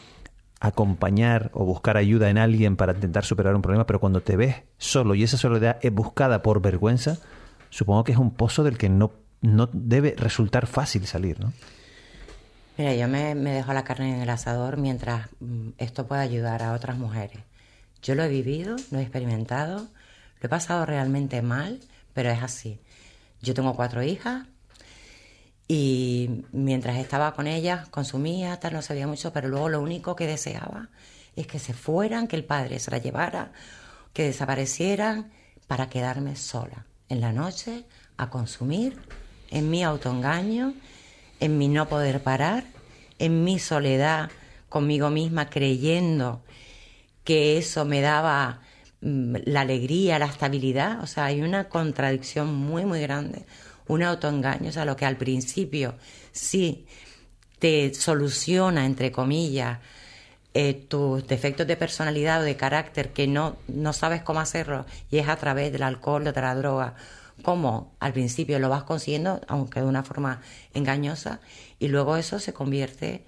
acompañar 0.60 1.50
o 1.54 1.64
buscar 1.64 1.96
ayuda 1.96 2.30
en 2.30 2.38
alguien 2.38 2.76
para 2.76 2.92
intentar 2.92 3.24
superar 3.24 3.56
un 3.56 3.62
problema, 3.62 3.84
pero 3.84 3.98
cuando 3.98 4.20
te 4.20 4.36
ves 4.36 4.62
solo 4.78 5.16
y 5.16 5.24
esa 5.24 5.38
soledad 5.38 5.78
es 5.82 5.92
buscada 5.92 6.40
por 6.40 6.62
vergüenza, 6.62 7.18
supongo 7.68 8.04
que 8.04 8.12
es 8.12 8.18
un 8.18 8.30
pozo 8.30 8.62
del 8.62 8.78
que 8.78 8.88
no, 8.88 9.10
no 9.40 9.68
debe 9.72 10.14
resultar 10.16 10.68
fácil 10.68 11.04
salir, 11.08 11.40
¿no? 11.40 11.52
Mira, 12.78 12.94
yo 12.94 13.08
me, 13.08 13.34
me 13.34 13.50
dejo 13.50 13.72
la 13.72 13.82
carne 13.82 14.14
en 14.14 14.22
el 14.22 14.30
asador 14.30 14.76
mientras 14.76 15.30
mm, 15.40 15.70
esto 15.78 16.06
pueda 16.06 16.20
ayudar 16.20 16.62
a 16.62 16.74
otras 16.74 16.96
mujeres. 16.96 17.40
Yo 18.04 18.14
lo 18.14 18.22
he 18.22 18.28
vivido, 18.28 18.76
lo 18.90 18.98
he 18.98 19.02
experimentado, 19.02 19.78
lo 19.78 20.46
he 20.46 20.48
pasado 20.48 20.86
realmente 20.86 21.42
mal, 21.42 21.80
pero 22.12 22.30
es 22.30 22.42
así. 22.42 22.78
Yo 23.40 23.54
tengo 23.54 23.74
cuatro 23.74 24.02
hijas, 24.02 24.46
y 25.66 26.44
mientras 26.52 26.98
estaba 26.98 27.32
con 27.32 27.46
ellas, 27.46 27.88
consumía, 27.88 28.60
tal, 28.60 28.74
no 28.74 28.82
sabía 28.82 29.06
mucho, 29.06 29.32
pero 29.32 29.48
luego 29.48 29.70
lo 29.70 29.80
único 29.80 30.14
que 30.14 30.26
deseaba 30.26 30.90
es 31.34 31.46
que 31.46 31.58
se 31.58 31.72
fueran, 31.72 32.28
que 32.28 32.36
el 32.36 32.44
padre 32.44 32.78
se 32.78 32.90
la 32.90 32.98
llevara, 32.98 33.52
que 34.12 34.24
desaparecieran 34.24 35.32
para 35.66 35.88
quedarme 35.88 36.36
sola 36.36 36.84
en 37.08 37.22
la 37.22 37.32
noche 37.32 37.84
a 38.18 38.28
consumir, 38.28 38.98
en 39.50 39.70
mi 39.70 39.82
autoengaño, 39.82 40.74
en 41.40 41.56
mi 41.56 41.68
no 41.68 41.88
poder 41.88 42.22
parar, 42.22 42.64
en 43.18 43.44
mi 43.44 43.58
soledad 43.58 44.30
conmigo 44.68 45.08
misma 45.08 45.48
creyendo 45.48 46.42
que 47.24 47.58
eso 47.58 47.84
me 47.84 48.00
daba 48.00 48.60
mm, 49.00 49.36
la 49.46 49.62
alegría, 49.62 50.18
la 50.18 50.26
estabilidad. 50.26 51.02
O 51.02 51.06
sea, 51.06 51.26
hay 51.26 51.42
una 51.42 51.68
contradicción 51.68 52.54
muy, 52.54 52.84
muy 52.84 53.00
grande 53.00 53.46
un 53.86 54.02
autoengaño, 54.02 54.70
o 54.70 54.72
sea, 54.72 54.84
lo 54.84 54.96
que 54.96 55.04
al 55.04 55.16
principio 55.16 55.94
sí 56.32 56.86
te 57.58 57.92
soluciona, 57.94 58.86
entre 58.86 59.12
comillas, 59.12 59.78
eh, 60.54 60.74
tus 60.74 61.26
defectos 61.26 61.66
de 61.66 61.76
personalidad 61.76 62.40
o 62.40 62.44
de 62.44 62.56
carácter 62.56 63.12
que 63.12 63.26
no, 63.26 63.56
no 63.66 63.92
sabes 63.92 64.22
cómo 64.22 64.40
hacerlo 64.40 64.86
y 65.10 65.18
es 65.18 65.28
a 65.28 65.36
través 65.36 65.72
del 65.72 65.82
alcohol 65.82 66.26
o 66.26 66.32
de 66.32 66.40
la 66.40 66.54
droga, 66.54 66.94
cómo 67.42 67.96
al 67.98 68.12
principio 68.12 68.58
lo 68.58 68.68
vas 68.68 68.84
consiguiendo, 68.84 69.40
aunque 69.48 69.80
de 69.80 69.86
una 69.86 70.04
forma 70.04 70.40
engañosa, 70.72 71.40
y 71.78 71.88
luego 71.88 72.16
eso 72.16 72.38
se 72.38 72.52
convierte 72.52 73.24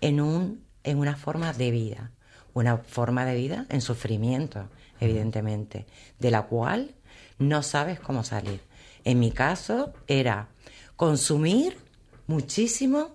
en, 0.00 0.20
un, 0.20 0.64
en 0.84 0.98
una 0.98 1.16
forma 1.16 1.52
de 1.52 1.70
vida, 1.70 2.12
una 2.54 2.78
forma 2.78 3.24
de 3.24 3.34
vida 3.34 3.66
en 3.68 3.80
sufrimiento, 3.80 4.68
evidentemente, 5.00 5.86
de 6.18 6.30
la 6.30 6.42
cual 6.42 6.94
no 7.38 7.62
sabes 7.62 8.00
cómo 8.00 8.24
salir. 8.24 8.60
En 9.04 9.18
mi 9.18 9.30
caso 9.30 9.92
era 10.06 10.48
consumir 10.96 11.78
muchísimo 12.26 13.14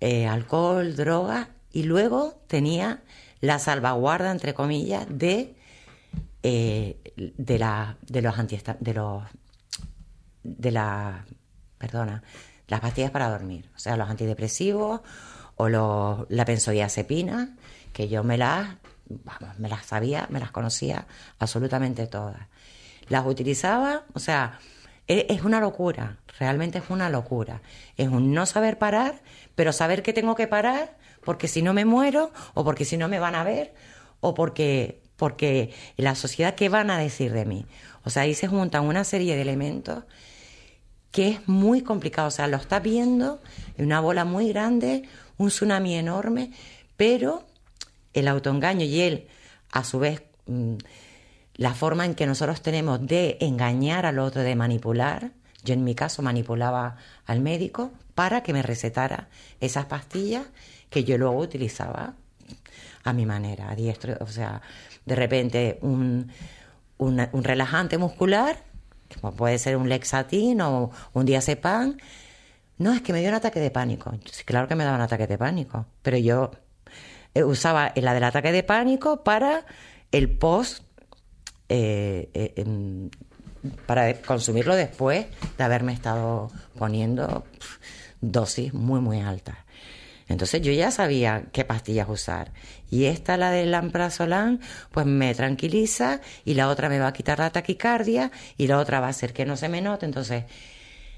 eh, 0.00 0.26
alcohol, 0.26 0.94
droga 0.96 1.50
y 1.72 1.84
luego 1.84 2.40
tenía 2.46 3.02
la 3.40 3.58
salvaguarda, 3.58 4.30
entre 4.30 4.54
comillas, 4.54 5.06
de, 5.08 5.54
eh, 6.42 7.32
de, 7.36 7.58
la, 7.58 7.96
de 8.02 8.22
los 8.22 8.34
de 8.80 8.94
los 8.94 9.22
de 10.42 10.70
la 10.70 11.24
perdona 11.78 12.22
las 12.68 12.80
pastillas 12.80 13.10
para 13.10 13.28
dormir, 13.30 13.70
o 13.74 13.78
sea, 13.78 13.96
los 13.96 14.08
antidepresivos 14.08 15.00
o 15.56 15.68
los, 15.68 16.26
la 16.28 16.44
benzodiazepina, 16.44 17.56
que 17.94 18.08
yo 18.08 18.22
me 18.22 18.36
las, 18.36 18.76
vamos, 19.06 19.58
me 19.58 19.70
las 19.70 19.86
sabía, 19.86 20.26
me 20.28 20.40
las 20.40 20.50
conocía 20.50 21.06
absolutamente 21.38 22.06
todas. 22.06 22.48
Las 23.08 23.24
utilizaba, 23.24 24.04
o 24.12 24.18
sea, 24.18 24.58
es 25.06 25.42
una 25.42 25.60
locura, 25.60 26.18
realmente 26.38 26.78
es 26.78 26.90
una 26.90 27.08
locura. 27.08 27.62
Es 27.96 28.08
un 28.08 28.34
no 28.34 28.44
saber 28.44 28.78
parar, 28.78 29.22
pero 29.54 29.72
saber 29.72 30.02
que 30.02 30.12
tengo 30.12 30.34
que 30.34 30.46
parar 30.46 30.96
porque 31.24 31.48
si 31.48 31.62
no 31.62 31.72
me 31.72 31.84
muero 31.84 32.32
o 32.54 32.64
porque 32.64 32.84
si 32.84 32.96
no 32.96 33.08
me 33.08 33.18
van 33.18 33.34
a 33.34 33.44
ver 33.44 33.74
o 34.20 34.34
porque 34.34 35.02
porque 35.16 35.72
la 35.96 36.16
sociedad 36.16 36.54
qué 36.54 36.68
van 36.68 36.90
a 36.90 36.98
decir 36.98 37.32
de 37.32 37.44
mí. 37.44 37.66
O 38.02 38.10
sea, 38.10 38.22
ahí 38.22 38.34
se 38.34 38.48
juntan 38.48 38.84
una 38.84 39.04
serie 39.04 39.36
de 39.36 39.42
elementos 39.42 40.04
que 41.12 41.28
es 41.28 41.48
muy 41.48 41.82
complicado, 41.82 42.28
o 42.28 42.32
sea, 42.32 42.48
lo 42.48 42.56
está 42.56 42.80
viendo 42.80 43.40
en 43.76 43.86
una 43.86 44.00
bola 44.00 44.24
muy 44.24 44.48
grande, 44.48 45.08
un 45.36 45.48
tsunami 45.48 45.94
enorme, 45.94 46.50
pero 46.96 47.46
el 48.14 48.28
autoengaño 48.28 48.84
y 48.84 49.00
él 49.00 49.28
a 49.70 49.84
su 49.84 49.98
vez 49.98 50.22
mm, 50.46 50.76
la 51.56 51.74
forma 51.74 52.04
en 52.04 52.14
que 52.14 52.26
nosotros 52.26 52.62
tenemos 52.62 53.06
de 53.06 53.36
engañar 53.40 54.06
al 54.06 54.18
otro, 54.18 54.42
de 54.42 54.56
manipular. 54.56 55.32
Yo 55.62 55.74
en 55.74 55.84
mi 55.84 55.94
caso 55.94 56.22
manipulaba 56.22 56.96
al 57.26 57.40
médico 57.40 57.92
para 58.14 58.42
que 58.42 58.52
me 58.52 58.62
recetara 58.62 59.28
esas 59.60 59.86
pastillas 59.86 60.46
que 60.90 61.04
yo 61.04 61.16
luego 61.18 61.38
utilizaba 61.38 62.14
a 63.02 63.12
mi 63.12 63.26
manera, 63.26 63.70
a 63.70 63.76
diestro. 63.76 64.16
O 64.20 64.26
sea, 64.26 64.62
de 65.04 65.14
repente 65.14 65.78
un, 65.82 66.30
un, 66.98 67.44
relajante 67.44 67.98
muscular, 67.98 68.62
como 69.20 69.34
puede 69.34 69.58
ser 69.58 69.76
un 69.76 69.88
Lexatin 69.88 70.60
o 70.60 70.90
un 71.12 71.26
diazepam. 71.26 71.96
No, 72.78 72.92
es 72.92 73.02
que 73.02 73.12
me 73.12 73.20
dio 73.20 73.28
un 73.28 73.36
ataque 73.36 73.60
de 73.60 73.70
pánico. 73.70 74.12
claro 74.44 74.66
que 74.66 74.74
me 74.74 74.84
daba 74.84 74.96
un 74.96 75.02
ataque 75.02 75.26
de 75.26 75.38
pánico, 75.38 75.86
pero 76.02 76.18
yo 76.18 76.50
usaba 77.34 77.92
la 77.96 78.14
del 78.14 78.24
ataque 78.24 78.52
de 78.52 78.62
pánico 78.62 79.24
para 79.24 79.66
el 80.12 80.30
post 80.30 80.84
eh, 81.68 82.30
eh, 82.34 83.08
para 83.86 84.14
consumirlo 84.20 84.76
después 84.76 85.26
de 85.56 85.64
haberme 85.64 85.92
estado 85.92 86.50
poniendo 86.78 87.44
dosis 88.20 88.74
muy, 88.74 89.00
muy 89.00 89.20
altas. 89.20 89.56
Entonces 90.28 90.62
yo 90.62 90.72
ya 90.72 90.90
sabía 90.90 91.44
qué 91.52 91.64
pastillas 91.64 92.08
usar. 92.08 92.52
Y 92.90 93.04
esta, 93.04 93.36
la 93.36 93.50
del 93.50 93.74
Amprazolam, 93.74 94.60
pues 94.90 95.06
me 95.06 95.34
tranquiliza 95.34 96.20
y 96.44 96.54
la 96.54 96.68
otra 96.68 96.88
me 96.88 96.98
va 96.98 97.08
a 97.08 97.12
quitar 97.12 97.38
la 97.38 97.50
taquicardia 97.50 98.30
y 98.56 98.66
la 98.66 98.78
otra 98.78 99.00
va 99.00 99.08
a 99.08 99.10
hacer 99.10 99.32
que 99.32 99.44
no 99.44 99.56
se 99.56 99.68
me 99.68 99.82
note. 99.82 100.06
Entonces 100.06 100.44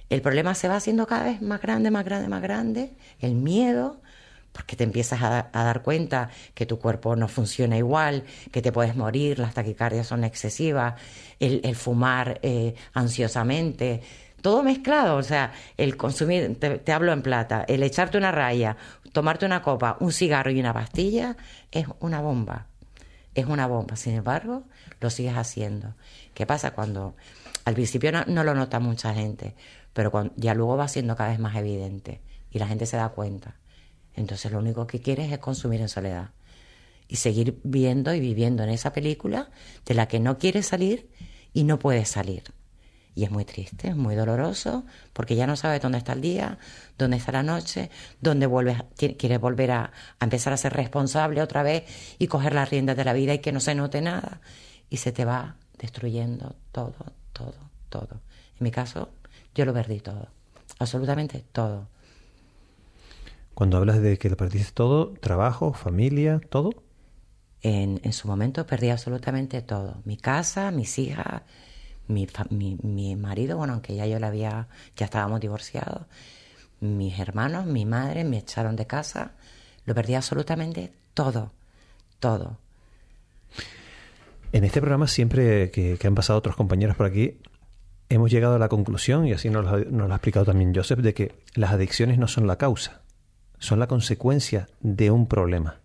el 0.09 0.23
problema 0.23 0.55
se 0.55 0.69
va 0.69 0.77
haciendo 0.77 1.07
cada 1.07 1.25
vez 1.25 1.43
más 1.43 1.61
grande, 1.61 1.91
más 1.91 2.05
grande, 2.05 2.29
más 2.29 2.43
grande. 2.43 2.93
El 3.21 3.35
miedo, 3.35 4.01
porque 4.57 4.75
te 4.75 4.85
empiezas 4.85 5.23
a, 5.23 5.51
dar 5.53 5.83
cuenta 5.83 6.31
que 6.55 6.65
tu 6.65 6.79
cuerpo 6.79 7.15
no 7.15 7.29
funciona 7.29 7.77
igual, 7.77 8.25
que 8.51 8.63
te 8.63 8.73
puedes 8.73 8.97
morir, 8.97 9.39
las 9.39 9.53
taquicardias 9.53 10.07
son 10.07 10.25
excesivas, 10.25 10.95
el, 11.39 11.77
fumar 11.77 12.41
eh, 12.43 12.75
ansiosamente 12.95 14.01
todo 14.41 14.63
mezclado, 14.63 15.17
o 15.17 15.23
sea, 15.23 15.53
el 15.77 15.97
consumir, 15.97 16.59
te, 16.59 16.93
hablo 16.93 17.13
en 17.13 17.21
plata, 17.21 17.67
el 17.69 17.83
echarte 17.83 18.17
una 18.17 18.33
raya, 18.33 18.79
tomarte 19.13 19.45
una 19.45 19.61
copa, 19.61 19.99
un 20.01 20.11
cigarro 20.13 20.51
y 20.51 20.59
una 20.59 20.73
pastilla, 20.73 21.37
es 21.71 21.87
una 22.01 22.21
bomba, 22.21 22.67
es 23.35 23.45
una 23.45 23.67
bomba. 23.67 23.97
Sin 23.97 24.15
embargo, 24.15 24.63
lo 25.01 25.11
sigues 25.11 25.37
haciendo. 25.37 25.95
¿Qué 26.33 26.47
pasa 26.47 26.71
cuando 26.71 27.15
al 27.65 27.75
principio 27.75 28.11
no, 28.13 28.45
lo 28.45 28.55
nota 28.55 28.79
mucha 28.79 29.13
gente, 29.13 29.55
pero 29.93 30.31
ya 30.37 30.55
luego 30.55 30.77
va 30.77 30.89
siendo 30.89 31.15
cada 31.15 31.31
vez 31.31 31.41
más 31.41 31.57
evidente 31.57 32.21
y 32.51 32.59
la 32.59 32.69
gente 32.69 32.87
se 32.87 32.97
da 32.97 33.09
cuenta? 33.09 33.57
Entonces 34.17 34.51
lo 34.51 34.59
único 34.59 34.87
que 34.87 35.01
quieres 35.01 35.31
es 35.31 35.39
consumir 35.39 35.81
en 35.81 35.89
soledad 35.89 36.31
y 37.09 37.17
seguir 37.17 37.61
viendo 37.63 38.13
y 38.15 38.21
viviendo 38.21 38.63
en 38.63 38.71
esa 38.71 38.93
película 38.93 39.51
de 39.85 39.95
la 39.95 40.09
que 40.09 40.19
no 40.19 40.39
quieres 40.39 40.67
salir 40.67 41.09
y 41.53 41.65
no 41.65 41.79
puedes 41.79 42.09
salir. 42.09 42.43
Y 43.15 43.25
es 43.25 43.31
muy 43.31 43.47
triste, 43.47 43.89
es 43.89 43.97
muy 43.97 44.15
doloroso, 44.15 44.85
porque 45.15 45.37
ya 45.37 45.47
no 45.47 45.57
sabes 45.57 45.81
dónde 45.81 45.97
está 45.99 46.13
el 46.13 46.21
día, 46.21 46.59
dónde 46.99 47.17
está 47.17 47.33
la 47.33 47.43
noche, 47.43 47.91
dónde 48.21 48.47
vuelves, 48.47 48.83
quieres 48.97 49.41
volver 49.41 49.71
a, 49.71 49.93
empezar 50.21 50.53
a 50.53 50.59
ser 50.59 50.75
responsable 50.75 51.41
otra 51.41 51.63
vez 51.63 51.85
y 52.19 52.27
coger 52.27 52.55
las 52.55 52.69
riendas 52.69 52.97
de 52.97 53.05
la 53.05 53.15
vida 53.15 53.33
y 53.33 53.39
que 53.39 53.53
no 53.53 53.61
se 53.61 53.75
note 53.75 54.03
nada. 54.03 54.43
Y 54.91 54.99
se 54.99 55.13
te 55.13 55.25
va 55.25 55.57
destruyendo 55.79 56.57
todo, 56.73 56.95
todo, 57.33 57.71
todo. 57.89 58.21
En 58.59 58.65
mi 58.65 58.71
caso, 58.71 59.11
yo 59.55 59.65
lo 59.65 59.73
perdí 59.73 60.01
todo, 60.01 60.29
absolutamente 60.79 61.43
todo. 61.53 61.89
Cuando 63.57 63.79
hablas 63.79 64.03
de 64.03 64.19
que 64.19 64.29
lo 64.29 64.37
perdiste 64.37 64.73
todo, 64.73 65.15
trabajo, 65.15 65.73
familia, 65.73 66.43
todo. 66.51 66.75
En, 67.63 68.03
en 68.03 68.13
su 68.13 68.29
momento 68.29 68.67
perdí 68.67 68.91
absolutamente 68.91 69.63
todo. 69.63 70.03
Mi 70.05 70.19
casa, 70.19 70.71
mis 70.71 70.99
hijas, 70.99 71.41
mi, 72.07 72.29
mi, 72.83 73.17
marido, 73.17 73.57
bueno, 73.57 73.73
aunque 73.73 73.97
ya 73.97 74.05
yo 74.05 74.19
la 74.19 74.27
había, 74.27 74.69
ya 74.95 75.07
estábamos 75.07 75.41
divorciados, 75.41 76.03
mis 76.81 77.19
hermanos, 77.19 77.65
mi 77.65 77.87
madre 77.87 78.25
me 78.25 78.37
echaron 78.37 78.77
de 78.77 78.87
casa, 78.87 79.33
lo 79.87 79.95
perdí 79.95 80.13
absolutamente 80.17 80.93
todo, 81.15 81.51
todo. 82.21 82.59
En 84.53 84.65
este 84.65 84.83
programa, 84.83 85.07
siempre 85.07 85.71
que, 85.71 85.99
han 86.05 86.15
pasado 86.15 86.39
otros 86.39 86.57
compañeros 86.57 86.95
por 86.95 87.07
aquí, 87.07 87.41
hemos 88.11 88.31
llegado 88.31 88.57
a 88.57 88.59
la 88.59 88.69
conclusión, 88.69 89.27
y 89.27 89.33
así 89.33 89.49
nos 89.49 89.65
lo, 89.65 89.79
nos 89.79 90.09
lo 90.09 90.13
ha 90.13 90.17
explicado 90.19 90.45
también 90.45 90.75
Joseph, 90.75 91.01
de 91.01 91.15
que 91.15 91.35
las 91.55 91.73
adicciones 91.73 92.19
no 92.19 92.29
son 92.29 92.47
la 92.47 92.57
causa, 92.57 93.06
son 93.59 93.81
la 93.81 93.87
consecuencia 93.87 94.69
de 94.81 95.11
un 95.11 95.27
problema. 95.27 95.81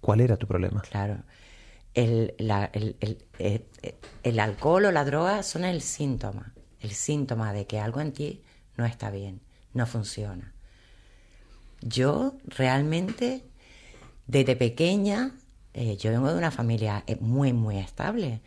¿Cuál 0.00 0.20
era 0.20 0.36
tu 0.36 0.46
problema? 0.46 0.82
Claro 0.82 1.22
el, 1.96 2.34
el, 2.38 3.64
el, 4.22 4.40
alcohol 4.40 4.84
o 4.84 4.92
la 4.92 5.04
droga 5.04 5.42
son 5.42 5.64
el 5.64 5.80
síntoma, 5.80 6.52
el 6.80 6.90
síntoma 6.90 7.54
de 7.54 7.66
que 7.66 7.80
algo 7.80 8.00
en 8.00 8.12
ti 8.12 8.42
no 8.76 8.84
está 8.84 9.10
bien, 9.10 9.40
no 9.72 9.86
funciona. 9.86 10.52
Yo 11.80 12.34
realmente, 12.44 13.44
desde 14.26 14.56
pequeña, 14.56 15.32
eh, 15.72 15.96
yo 15.96 16.10
vengo 16.10 16.30
de 16.30 16.38
una 16.38 16.50
familia 16.50 17.02
eh, 17.06 17.16
muy, 17.18 17.54
muy 17.54 17.78
estable. 17.78 18.42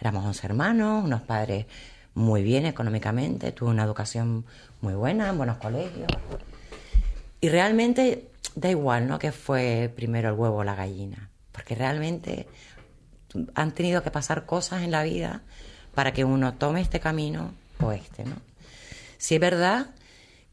Éramos 0.00 0.24
11 0.24 0.46
hermanos, 0.46 1.04
unos 1.04 1.20
padres 1.22 1.66
muy 2.14 2.42
bien 2.42 2.64
económicamente, 2.64 3.52
tuve 3.52 3.68
una 3.68 3.84
educación 3.84 4.46
muy 4.80 4.94
buena, 4.94 5.28
en 5.28 5.36
buenos 5.36 5.58
colegios. 5.58 6.08
Y 7.44 7.50
realmente 7.50 8.30
da 8.54 8.70
igual, 8.70 9.06
¿no? 9.06 9.18
Que 9.18 9.30
fue 9.30 9.92
primero 9.94 10.30
el 10.30 10.34
huevo 10.34 10.56
o 10.56 10.64
la 10.64 10.74
gallina. 10.74 11.28
Porque 11.52 11.74
realmente 11.74 12.48
han 13.54 13.72
tenido 13.72 14.02
que 14.02 14.10
pasar 14.10 14.46
cosas 14.46 14.82
en 14.82 14.90
la 14.90 15.02
vida 15.02 15.42
para 15.94 16.14
que 16.14 16.24
uno 16.24 16.54
tome 16.54 16.80
este 16.80 17.00
camino 17.00 17.52
o 17.82 17.92
este, 17.92 18.24
¿no? 18.24 18.36
Si 19.18 19.34
es 19.34 19.40
verdad 19.42 19.88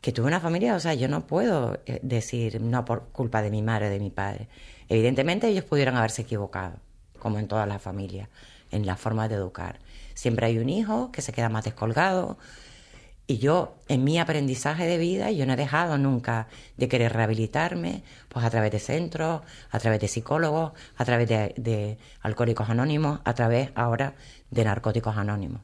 que 0.02 0.12
tuve 0.12 0.28
una 0.28 0.42
familia, 0.42 0.76
o 0.76 0.82
sea, 0.82 0.94
yo 0.94 1.08
no 1.08 1.28
puedo 1.28 1.80
eh, 1.86 2.02
decir 2.04 2.60
no 2.60 2.84
por 2.84 3.08
culpa 3.14 3.42
de 3.42 3.52
mi 3.52 3.62
madre 3.62 3.88
o 3.88 3.90
de 3.90 4.00
mi 4.02 4.10
padre. 4.10 4.50
Evidentemente 4.90 5.48
ellos 5.48 5.64
pudieron 5.64 5.96
haberse 5.96 6.24
equivocado, 6.24 6.76
como 7.20 7.40
en 7.40 7.48
todas 7.48 7.70
las 7.70 7.82
familias, 7.82 8.28
en 8.70 8.86
la 8.86 8.98
forma 8.98 9.30
de 9.30 9.36
educar. 9.36 9.80
Siempre 10.14 10.48
hay 10.48 10.58
un 10.58 10.68
hijo 10.68 11.10
que 11.14 11.22
se 11.22 11.32
queda 11.32 11.48
más 11.48 11.64
descolgado, 11.64 12.38
y 13.28 13.38
yo, 13.38 13.78
en 13.88 14.04
mi 14.04 14.20
aprendizaje 14.20 14.86
de 14.86 14.98
vida, 14.98 15.32
yo 15.32 15.46
no 15.46 15.54
he 15.54 15.56
dejado 15.56 15.98
nunca 15.98 16.48
de 16.76 16.90
querer 16.90 17.14
rehabilitarme, 17.14 18.04
pues 18.28 18.46
a 18.46 18.50
través 18.50 18.72
de 18.72 18.80
centros, 18.80 19.42
a 19.70 19.80
través 19.80 20.02
de 20.02 20.08
psicólogos, 20.08 20.74
a 20.98 21.06
través 21.06 21.30
de, 21.30 21.98
alcohólicos 22.22 22.70
anónimos, 22.70 23.22
a 23.24 23.34
través 23.34 23.72
ahora 23.76 24.16
de 24.50 24.66
narcóticos 24.66 25.16
anónimos. 25.16 25.62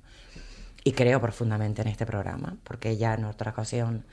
Y 0.84 0.94
creo 0.94 1.20
profundamente 1.20 1.82
en 1.82 1.90
este 1.90 2.06
programa, 2.06 2.56
porque 2.64 2.96
ya 2.96 3.16
en 3.16 3.26
otra 3.26 3.52
ocasión 3.52 4.06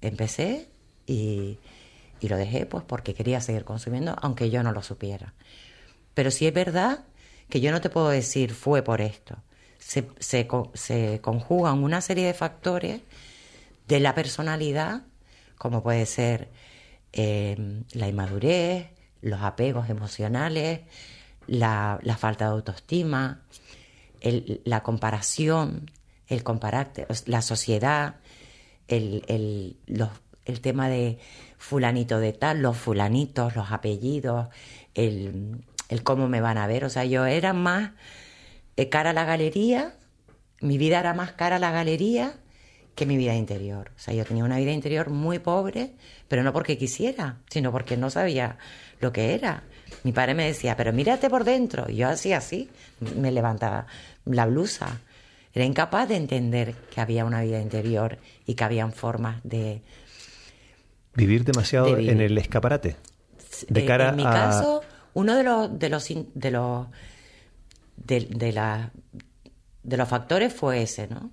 empecé 0.00 0.68
y, 1.06 1.58
y 2.18 2.28
lo 2.28 2.36
dejé 2.36 2.66
pues 2.66 2.82
porque 2.84 3.14
quería 3.14 3.40
seguir 3.40 3.64
consumiendo, 3.64 4.16
aunque 4.20 4.50
yo 4.50 4.64
no 4.64 4.72
lo 4.72 4.82
supiera. 4.82 5.34
Pero 6.14 6.32
sí 6.32 6.48
es 6.48 6.54
verdad 6.54 7.04
que 7.48 7.60
yo 7.60 7.70
no 7.70 7.80
te 7.80 7.90
puedo 7.90 8.08
decir 8.08 8.52
fue 8.54 8.82
por 8.82 9.00
esto 9.00 9.36
se, 9.88 10.06
se, 10.74 11.20
conjugan 11.22 11.82
una 11.82 12.02
serie 12.02 12.26
de 12.26 12.34
factores 12.34 13.00
de 13.86 14.00
la 14.00 14.14
personalidad, 14.14 15.04
como 15.56 15.82
puede 15.82 16.04
ser 16.04 16.50
em, 17.12 17.84
la 17.92 18.06
inmadurez, 18.06 18.88
los 19.22 19.40
apegos 19.40 19.88
emocionales, 19.88 20.80
la, 21.46 21.98
falta 22.18 22.44
de 22.44 22.50
autoestima, 22.50 23.40
la 24.20 24.82
comparación, 24.82 25.90
el 26.26 26.42
compararte, 26.42 27.06
la 27.24 27.40
sociedad, 27.40 28.16
el, 28.88 29.24
el, 29.26 30.60
tema 30.60 30.90
de 30.90 31.18
fulanito 31.56 32.20
de 32.20 32.34
tal, 32.34 32.60
los 32.60 32.76
fulanitos, 32.76 33.56
los 33.56 33.72
apellidos, 33.72 34.48
el, 34.94 35.64
el 35.88 36.02
cómo 36.02 36.28
me 36.28 36.42
van 36.42 36.58
a 36.58 36.66
ver. 36.66 36.84
O 36.84 36.90
sea, 36.90 37.06
yo 37.06 37.24
era 37.24 37.54
más 37.54 37.92
cara 38.86 39.10
a 39.10 39.12
la 39.12 39.24
galería, 39.24 39.94
mi 40.60 40.78
vida 40.78 41.00
era 41.00 41.14
más 41.14 41.32
cara 41.32 41.56
a 41.56 41.58
la 41.58 41.72
galería 41.72 42.34
que 42.94 43.06
mi 43.06 43.16
vida 43.16 43.34
interior. 43.36 43.92
O 43.96 43.98
sea, 43.98 44.12
yo 44.12 44.24
tenía 44.24 44.44
una 44.44 44.58
vida 44.58 44.72
interior 44.72 45.08
muy 45.08 45.38
pobre, 45.38 45.92
pero 46.26 46.42
no 46.42 46.52
porque 46.52 46.76
quisiera, 46.76 47.38
sino 47.48 47.70
porque 47.70 47.96
no 47.96 48.10
sabía 48.10 48.58
lo 49.00 49.12
que 49.12 49.34
era. 49.34 49.62
Mi 50.02 50.12
padre 50.12 50.34
me 50.34 50.46
decía, 50.46 50.76
pero 50.76 50.92
mírate 50.92 51.30
por 51.30 51.44
dentro. 51.44 51.86
Y 51.88 51.96
yo 51.96 52.08
hacía 52.08 52.38
así, 52.38 52.68
me 53.16 53.30
levantaba 53.30 53.86
la 54.24 54.46
blusa. 54.46 55.00
Era 55.54 55.64
incapaz 55.64 56.08
de 56.08 56.16
entender 56.16 56.74
que 56.92 57.00
había 57.00 57.24
una 57.24 57.40
vida 57.42 57.60
interior 57.60 58.18
y 58.46 58.54
que 58.54 58.64
habían 58.64 58.92
formas 58.92 59.40
de... 59.44 59.80
Vivir 61.14 61.44
demasiado 61.44 61.96
en 61.96 62.20
el 62.20 62.36
escaparate. 62.36 62.96
De 63.68 63.84
cara 63.84 64.10
en 64.10 64.16
mi 64.16 64.24
caso, 64.24 64.82
uno 65.14 65.36
de 65.36 65.42
los, 65.44 65.78
de 65.78 65.88
los, 65.88 66.08
de 66.34 66.50
los 66.50 66.86
de, 68.04 68.52
la, 68.52 68.92
de 69.82 69.96
los 69.96 70.08
factores 70.08 70.52
fue 70.52 70.82
ese, 70.82 71.08
¿no? 71.08 71.30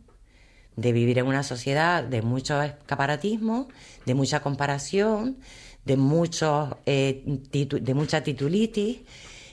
De 0.75 0.91
vivir 0.91 1.19
en 1.19 1.27
una 1.27 1.43
sociedad 1.43 2.03
de 2.03 2.21
mucho 2.21 2.61
escaparatismo, 2.61 3.69
de 4.05 4.13
mucha 4.13 4.41
comparación, 4.41 5.37
de, 5.85 5.95
mucho, 5.95 6.79
eh, 6.85 7.23
de 7.25 7.93
mucha 7.93 8.23
titulitis 8.23 8.99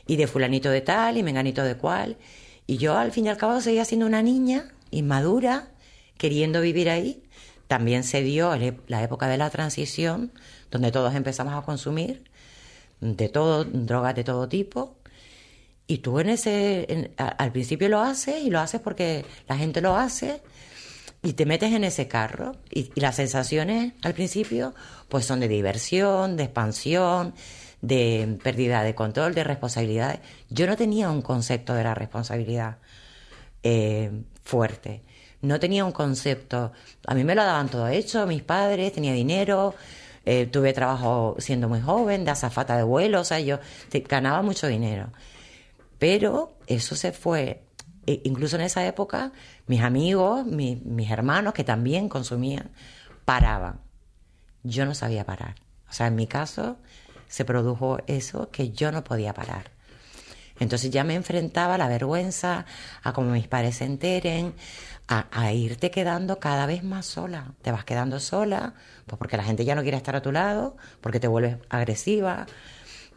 y 0.07 0.17
de 0.17 0.27
fulanito 0.27 0.71
de 0.71 0.81
tal 0.81 1.17
y 1.17 1.23
menganito 1.23 1.63
de 1.63 1.77
cual. 1.77 2.17
Y 2.67 2.79
yo 2.79 2.97
al 2.97 3.13
fin 3.13 3.27
y 3.27 3.29
al 3.29 3.37
cabo 3.37 3.61
seguía 3.61 3.85
siendo 3.85 4.07
una 4.07 4.23
niña 4.23 4.73
inmadura, 4.91 5.71
queriendo 6.17 6.61
vivir 6.61 6.91
ahí. 6.91 7.23
También 7.69 8.03
se 8.05 8.23
dio 8.23 8.53
la 8.89 9.03
época 9.03 9.29
de 9.29 9.39
la 9.39 9.49
transición, 9.51 10.33
donde 10.71 10.91
todos 10.91 11.15
empezamos 11.15 11.55
a 11.55 11.63
consumir 11.63 12.25
de 13.01 13.29
todo, 13.29 13.65
drogas 13.65 14.15
de 14.15 14.25
todo 14.25 14.49
tipo, 14.49 14.97
y 15.87 15.99
tú 15.99 16.21
en 16.21 16.31
ese, 16.31 17.13
al 17.17 17.53
principio 17.53 17.89
lo 17.89 18.01
haces 18.01 18.43
y 18.43 18.51
lo 18.51 18.61
haces 18.61 18.81
porque 18.81 19.25
la 19.49 19.57
gente 19.57 19.81
lo 19.81 19.97
hace 19.97 20.41
y 21.23 21.35
te 21.35 21.47
metes 21.47 21.73
en 21.73 21.85
ese 21.85 22.09
carro 22.09 22.57
y, 22.71 22.91
las 23.01 23.17
sensaciones 23.17 23.93
al 24.03 24.15
principio 24.15 24.75
pues 25.09 25.25
son 25.25 25.41
de 25.41 25.49
diversión, 25.49 26.37
de 26.37 26.45
expansión, 26.45 27.35
de 27.81 28.39
pérdida 28.43 28.83
de 28.83 28.95
control, 28.95 29.35
de 29.35 29.45
responsabilidades. 29.45 30.21
Yo 30.51 30.67
no 30.67 30.77
tenía 30.77 31.11
un 31.11 31.23
concepto 31.23 31.75
de 31.75 31.85
la 31.85 31.95
responsabilidad 31.95 32.79
eh, 33.63 34.11
fuerte. 34.43 35.03
No 35.43 35.59
tenía 35.59 35.85
un 35.85 35.93
concepto. 35.93 36.73
A 37.07 37.15
mí 37.15 37.25
me 37.25 37.35
lo 37.35 37.45
daban 37.45 37.69
todo 37.69 37.89
hecho, 37.89 38.27
mis 38.27 38.43
padres, 38.43 38.93
tenía 38.93 39.13
dinero, 39.13 39.75
eh, 40.25 40.47
tuve 40.47 40.73
trabajo 40.73 41.37
siendo 41.39 41.69
muy 41.69 41.81
joven, 41.81 42.25
de 42.25 42.31
azafata 42.31 42.77
de 42.77 42.85
vuelo, 42.85 43.21
o 43.21 43.25
sea, 43.25 43.41
yo 43.41 43.59
ganaba 44.09 44.43
mucho 44.43 44.69
dinero. 44.69 45.11
Pero 46.03 46.59
eso 46.67 46.97
se 46.97 47.13
fue, 47.13 47.63
e 48.09 48.23
incluso 48.25 48.57
en 48.57 48.63
esa 48.63 48.85
época, 48.85 49.31
mis 49.69 49.83
amigos, 49.83 50.45
mis 50.45 51.09
hermanos 51.13 51.55
que 51.55 51.63
también 51.63 52.09
consumían, 52.09 52.73
paraban. 53.25 53.81
Yo 54.65 54.85
no 54.85 54.97
sabía 54.97 55.25
parar. 55.25 55.55
O 55.89 55.93
sea, 55.93 56.09
en 56.09 56.17
mi 56.17 56.27
caso 56.27 56.77
se 57.29 57.45
produjo 57.45 57.99
eso 58.09 58.51
que 58.51 58.71
yo 58.73 58.91
no 58.91 59.05
podía 59.05 59.33
parar. 59.33 59.71
Entonces 60.59 60.91
ya 60.91 61.05
me 61.05 61.15
enfrentaba 61.15 61.77
a 61.77 61.79
la 61.79 61.87
vergüenza, 61.87 62.67
a 63.05 63.13
como 63.13 63.31
mis 63.31 63.47
padres 63.47 63.77
se 63.77 63.85
enteren, 63.85 64.55
a, 65.07 65.53
irte 65.53 65.93
quedando 65.93 66.41
cada 66.41 66.67
vez 66.67 66.83
más 66.83 67.07
sola. 67.07 67.55
Te 67.63 67.71
vas 67.71 67.85
quedando 67.85 68.19
sola, 68.19 68.75
pues 69.07 69.21
porque 69.21 69.37
la 69.37 69.45
gente 69.45 69.65
ya 69.65 69.77
no 69.77 69.83
quiere 69.83 69.99
estar 69.99 70.17
a 70.17 70.23
tu 70.23 70.33
lado, 70.33 70.77
porque 71.01 71.21
te 71.21 71.29
vuelves 71.29 71.59
agresiva, 71.69 72.47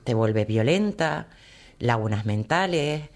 te 0.04 0.13
vuelves 0.13 0.45
violenta, 0.45 1.30
lagunas 1.79 2.25
mentales, 2.25 3.09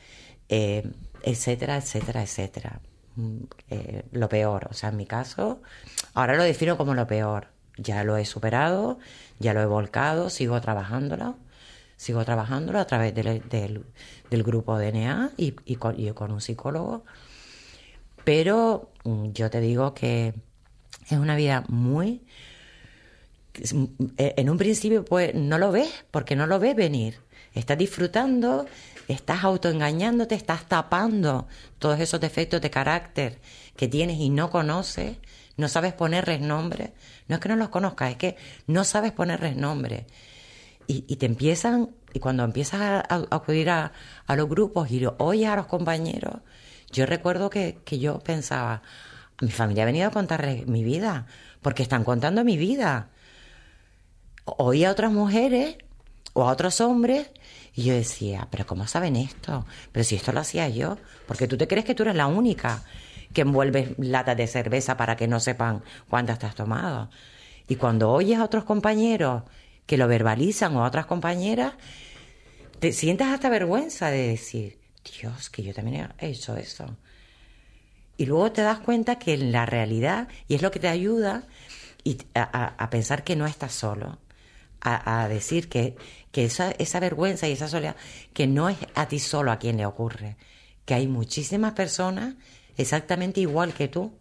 eh, 0.49 0.89
etcétera, 1.23 1.77
etcétera, 1.77 2.23
etcétera. 2.23 2.81
Mm, 3.15 3.37
eh, 3.69 4.03
lo 4.11 4.29
peor, 4.29 4.67
o 4.69 4.73
sea, 4.73 4.89
en 4.89 4.97
mi 4.97 5.05
caso, 5.05 5.61
ahora 6.13 6.35
lo 6.35 6.43
defino 6.43 6.77
como 6.77 6.93
lo 6.93 7.07
peor. 7.07 7.47
Ya 7.77 8.03
lo 8.03 8.17
he 8.17 8.25
superado, 8.25 8.99
ya 9.39 9.53
lo 9.53 9.61
he 9.61 9.65
volcado, 9.65 10.29
sigo 10.29 10.59
trabajándolo, 10.59 11.37
sigo 11.95 12.25
trabajándolo 12.25 12.79
a 12.79 12.85
través 12.85 13.15
del, 13.15 13.41
del, 13.49 14.43
grupo 14.43 14.77
DNA 14.77 15.31
y, 15.37 15.55
y, 15.65 15.75
con, 15.77 15.99
y 15.99 16.11
con 16.11 16.31
un 16.31 16.41
psicólogo 16.41 17.05
pero 18.29 18.91
mm, 19.05 19.31
yo 19.31 19.49
te 19.49 19.59
digo 19.59 19.95
que 19.95 20.35
es 21.09 21.17
una 21.17 21.35
vida 21.35 21.63
muy... 21.67 22.21
Mm, 23.73 23.85
en 24.17 24.49
un 24.49 24.57
principio 24.57 25.03
pues 25.05 25.33
no 25.35 25.57
lo 25.57 25.71
ves, 25.71 26.05
porque 26.12 26.35
no 26.35 26.47
lo 26.47 26.59
ves 26.59 26.75
venir. 26.75 27.19
Estás 27.53 27.77
disfrutando, 27.77 28.67
estás 29.07 29.43
autoengañándote, 29.43 30.35
estás 30.35 30.67
tapando 30.67 31.47
todos 31.79 31.99
esos 31.99 32.19
defectos 32.19 32.62
de 32.62 32.69
carácter 32.69 33.39
que 33.75 33.88
tienes 33.88 34.19
y 34.19 34.29
no 34.29 34.49
conoces, 34.49 35.17
no 35.57 35.67
sabes 35.67 35.93
ponerles 35.93 36.41
nombre. 36.41 36.93
No 37.27 37.35
es 37.35 37.41
que 37.41 37.49
no 37.49 37.55
los 37.55 37.69
conozcas, 37.69 38.12
es 38.12 38.17
que 38.17 38.38
no 38.67 38.83
sabes 38.83 39.12
ponerles 39.12 39.55
nombre. 39.55 40.05
Y, 40.91 41.17
te 41.17 41.27
empiezan, 41.27 41.91
y 42.13 42.19
cuando 42.19 42.43
empiezas 42.43 42.81
a, 42.81 43.05
acudir 43.29 43.69
a, 43.69 43.91
a, 44.25 44.35
los 44.35 44.49
grupos 44.49 44.89
y 44.89 45.05
oyes 45.19 45.47
a 45.47 45.55
los 45.55 45.67
compañeros, 45.67 46.41
yo 46.91 47.05
recuerdo 47.05 47.51
que, 47.51 47.77
yo 47.91 48.19
pensaba, 48.19 48.81
mi 49.41 49.51
familia 49.51 49.83
ha 49.83 49.85
venido 49.85 50.07
a 50.07 50.12
contarle 50.12 50.63
mi 50.65 50.83
vida, 50.83 51.27
porque 51.62 51.83
están 51.83 52.03
contando 52.03 52.43
mi 52.43 52.57
vida. 52.57 53.09
Oía 54.57 54.89
a 54.89 54.91
otras 54.91 55.12
mujeres 55.12 55.77
o 56.33 56.43
a 56.43 56.51
otros 56.51 56.81
hombres 56.81 57.29
y 57.73 57.83
yo 57.83 57.93
decía, 57.93 58.47
pero 58.51 58.65
¿cómo 58.65 58.88
saben 58.88 59.15
esto? 59.15 59.65
Pero 59.91 60.03
si 60.03 60.15
esto 60.15 60.31
lo 60.31 60.39
hacía 60.41 60.67
yo, 60.69 60.97
porque 61.27 61.47
tú 61.47 61.57
te 61.57 61.67
crees 61.67 61.85
que 61.85 61.95
tú 61.95 62.03
eres 62.03 62.15
la 62.15 62.27
única 62.27 62.83
que 63.33 63.41
envuelves 63.41 63.91
latas 63.97 64.38
de 64.38 64.47
cerveza 64.47 64.97
para 64.97 65.15
que 65.15 65.27
no 65.27 65.39
sepan 65.39 65.83
cuántas 66.09 66.39
te 66.39 66.45
has 66.45 66.55
tomado. 66.55 67.09
Y 67.67 67.75
cuando 67.75 68.12
oyes 68.12 68.39
a 68.39 68.43
otros 68.43 68.63
compañeros 68.63 69.43
que 69.85 69.97
lo 69.97 70.07
verbalizan 70.07 70.75
o 70.75 70.83
a 70.83 70.88
otras 70.88 71.05
compañeras, 71.05 71.73
te 72.79 72.91
sientes 72.91 73.27
hasta 73.27 73.49
vergüenza 73.49 74.09
de 74.09 74.27
decir, 74.27 74.79
Dios, 75.21 75.49
que 75.49 75.63
yo 75.63 75.73
también 75.73 76.13
he 76.17 76.29
hecho 76.29 76.55
eso. 76.57 76.97
Y 78.17 78.25
luego 78.25 78.51
te 78.51 78.62
das 78.62 78.79
cuenta 78.79 79.17
que 79.17 79.33
en 79.33 79.51
la 79.51 79.65
realidad, 79.65 80.27
y 80.47 80.55
es 80.55 80.62
lo 80.62 80.71
que 80.71 80.79
te 80.79 80.88
ayuda 80.88 81.43
a, 82.35 82.89
pensar 82.89 83.23
que 83.23 83.35
no 83.35 83.45
estás 83.45 83.73
solo, 83.73 84.17
a, 84.81 85.27
decir 85.27 85.69
que, 85.69 85.95
que 86.31 86.45
esa, 86.45 86.99
vergüenza 86.99 87.47
y 87.47 87.51
esa 87.51 87.67
soledad, 87.67 87.95
que 88.33 88.47
no 88.47 88.69
es 88.69 88.77
a 88.95 89.07
ti 89.07 89.19
solo 89.19 89.51
a 89.51 89.59
quien 89.59 89.77
le 89.77 89.85
ocurre, 89.85 90.37
que 90.85 90.93
hay 90.93 91.07
muchísimas 91.07 91.73
personas 91.73 92.35
exactamente 92.77 93.41
igual 93.41 93.73
que 93.73 93.87
tú, 93.87 94.13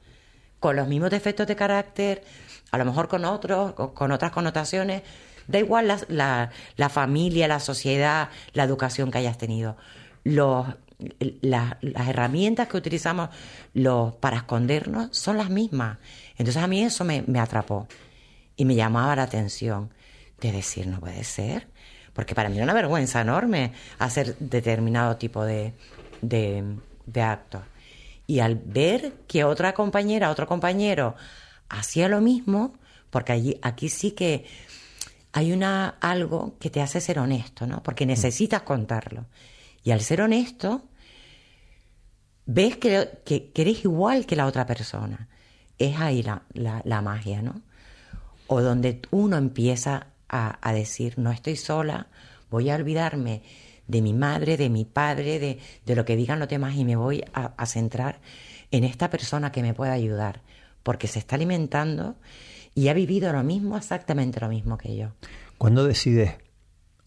con 0.60 0.76
los 0.76 0.88
mismos 0.88 1.10
defectos 1.10 1.46
de 1.46 1.56
carácter, 1.56 2.24
a 2.70 2.78
lo 2.78 2.84
mejor 2.84 3.08
con 3.08 3.24
otros, 3.24 3.72
con 3.72 4.10
otras 4.10 4.32
connotaciones, 4.32 5.02
da 5.46 5.58
igual 5.58 5.88
la, 5.88 6.00
la, 6.08 6.50
la 6.76 6.88
familia, 6.88 7.48
la 7.48 7.60
sociedad, 7.60 8.28
la 8.52 8.64
educación 8.64 9.10
que 9.10 9.18
hayas 9.18 9.38
tenido. 9.38 9.76
Los, 10.24 10.66
las 11.40 12.08
herramientas 12.08 12.68
que 12.68 12.76
utilizamos 12.76 13.30
los, 13.74 14.14
para 14.14 14.38
escondernos 14.38 15.16
son 15.16 15.36
las 15.36 15.50
mismas. 15.50 15.98
Entonces 16.36 16.62
a 16.62 16.66
mí 16.66 16.82
eso 16.82 17.04
me, 17.04 17.22
atrapó 17.38 17.86
y 18.56 18.64
me 18.64 18.74
llamaba 18.74 19.14
la 19.16 19.22
atención 19.24 19.92
de 20.40 20.52
decir, 20.52 20.86
no 20.86 21.00
puede 21.00 21.24
ser, 21.24 21.68
porque 22.12 22.34
para 22.34 22.48
mí 22.48 22.56
era 22.56 22.64
una 22.64 22.74
vergüenza 22.74 23.20
enorme 23.20 23.72
hacer 23.98 24.36
determinado 24.38 25.16
tipo 25.16 25.44
de, 25.44 25.74
de, 26.22 27.22
actos. 27.22 27.62
Y 28.26 28.40
al 28.40 28.56
ver 28.56 29.14
que 29.26 29.44
otra 29.44 29.72
compañera, 29.72 30.30
otro 30.30 30.46
compañero 30.46 31.14
hacía 31.68 32.08
lo 32.08 32.20
mismo, 32.20 32.74
porque 33.10 33.32
allí, 33.32 33.58
aquí 33.62 33.88
sí 33.88 34.10
que 34.10 34.46
hay 35.32 35.52
una 35.52 35.90
algo 36.00 36.56
que 36.58 36.70
te 36.70 36.80
hace 36.80 37.00
ser 37.00 37.18
honesto, 37.18 37.66
¿no? 37.66 37.82
Porque 37.82 38.06
necesitas 38.06 38.62
contarlo. 38.62 39.26
Y 39.84 39.92
al 39.92 40.00
ser 40.00 40.22
honesto, 40.22 40.82
ves 42.46 42.78
que, 42.78 43.20
que, 43.24 43.52
eres 43.54 43.84
igual 43.84 44.26
que 44.26 44.36
la 44.36 44.46
otra 44.46 44.66
persona. 44.66 45.28
Es 45.78 45.98
ahí 46.00 46.22
la, 46.22 46.42
la, 46.52 47.02
magia, 47.02 47.42
¿no? 47.42 47.62
O 48.48 48.60
donde 48.60 49.00
uno 49.12 49.36
empieza 49.36 50.08
a, 50.28 50.58
a, 50.60 50.72
decir, 50.72 51.18
no 51.18 51.30
estoy 51.30 51.56
sola, 51.56 52.08
voy 52.50 52.70
a 52.70 52.76
olvidarme 52.76 53.42
de 53.86 54.02
mi 54.02 54.12
madre, 54.12 54.56
de 54.56 54.68
mi 54.68 54.84
padre, 54.84 55.38
de, 55.38 55.58
de 55.86 55.96
lo 55.96 56.04
que 56.04 56.16
digan 56.16 56.38
los 56.38 56.48
demás 56.48 56.76
y 56.76 56.84
me 56.84 56.96
voy 56.96 57.24
a, 57.32 57.54
a 57.56 57.66
centrar 57.66 58.20
en 58.70 58.84
esta 58.84 59.10
persona 59.10 59.52
que 59.52 59.62
me 59.62 59.74
puede 59.74 59.92
ayudar, 59.92 60.42
porque 60.82 61.08
se 61.08 61.18
está 61.18 61.36
alimentando 61.36 62.16
y 62.74 62.88
ha 62.88 62.94
vivido 62.94 63.32
lo 63.32 63.42
mismo, 63.42 63.76
exactamente 63.76 64.40
lo 64.40 64.48
mismo 64.48 64.78
que 64.78 64.94
yo. 64.94 65.08
¿Cuándo 65.56 65.84
decides, 65.84 66.36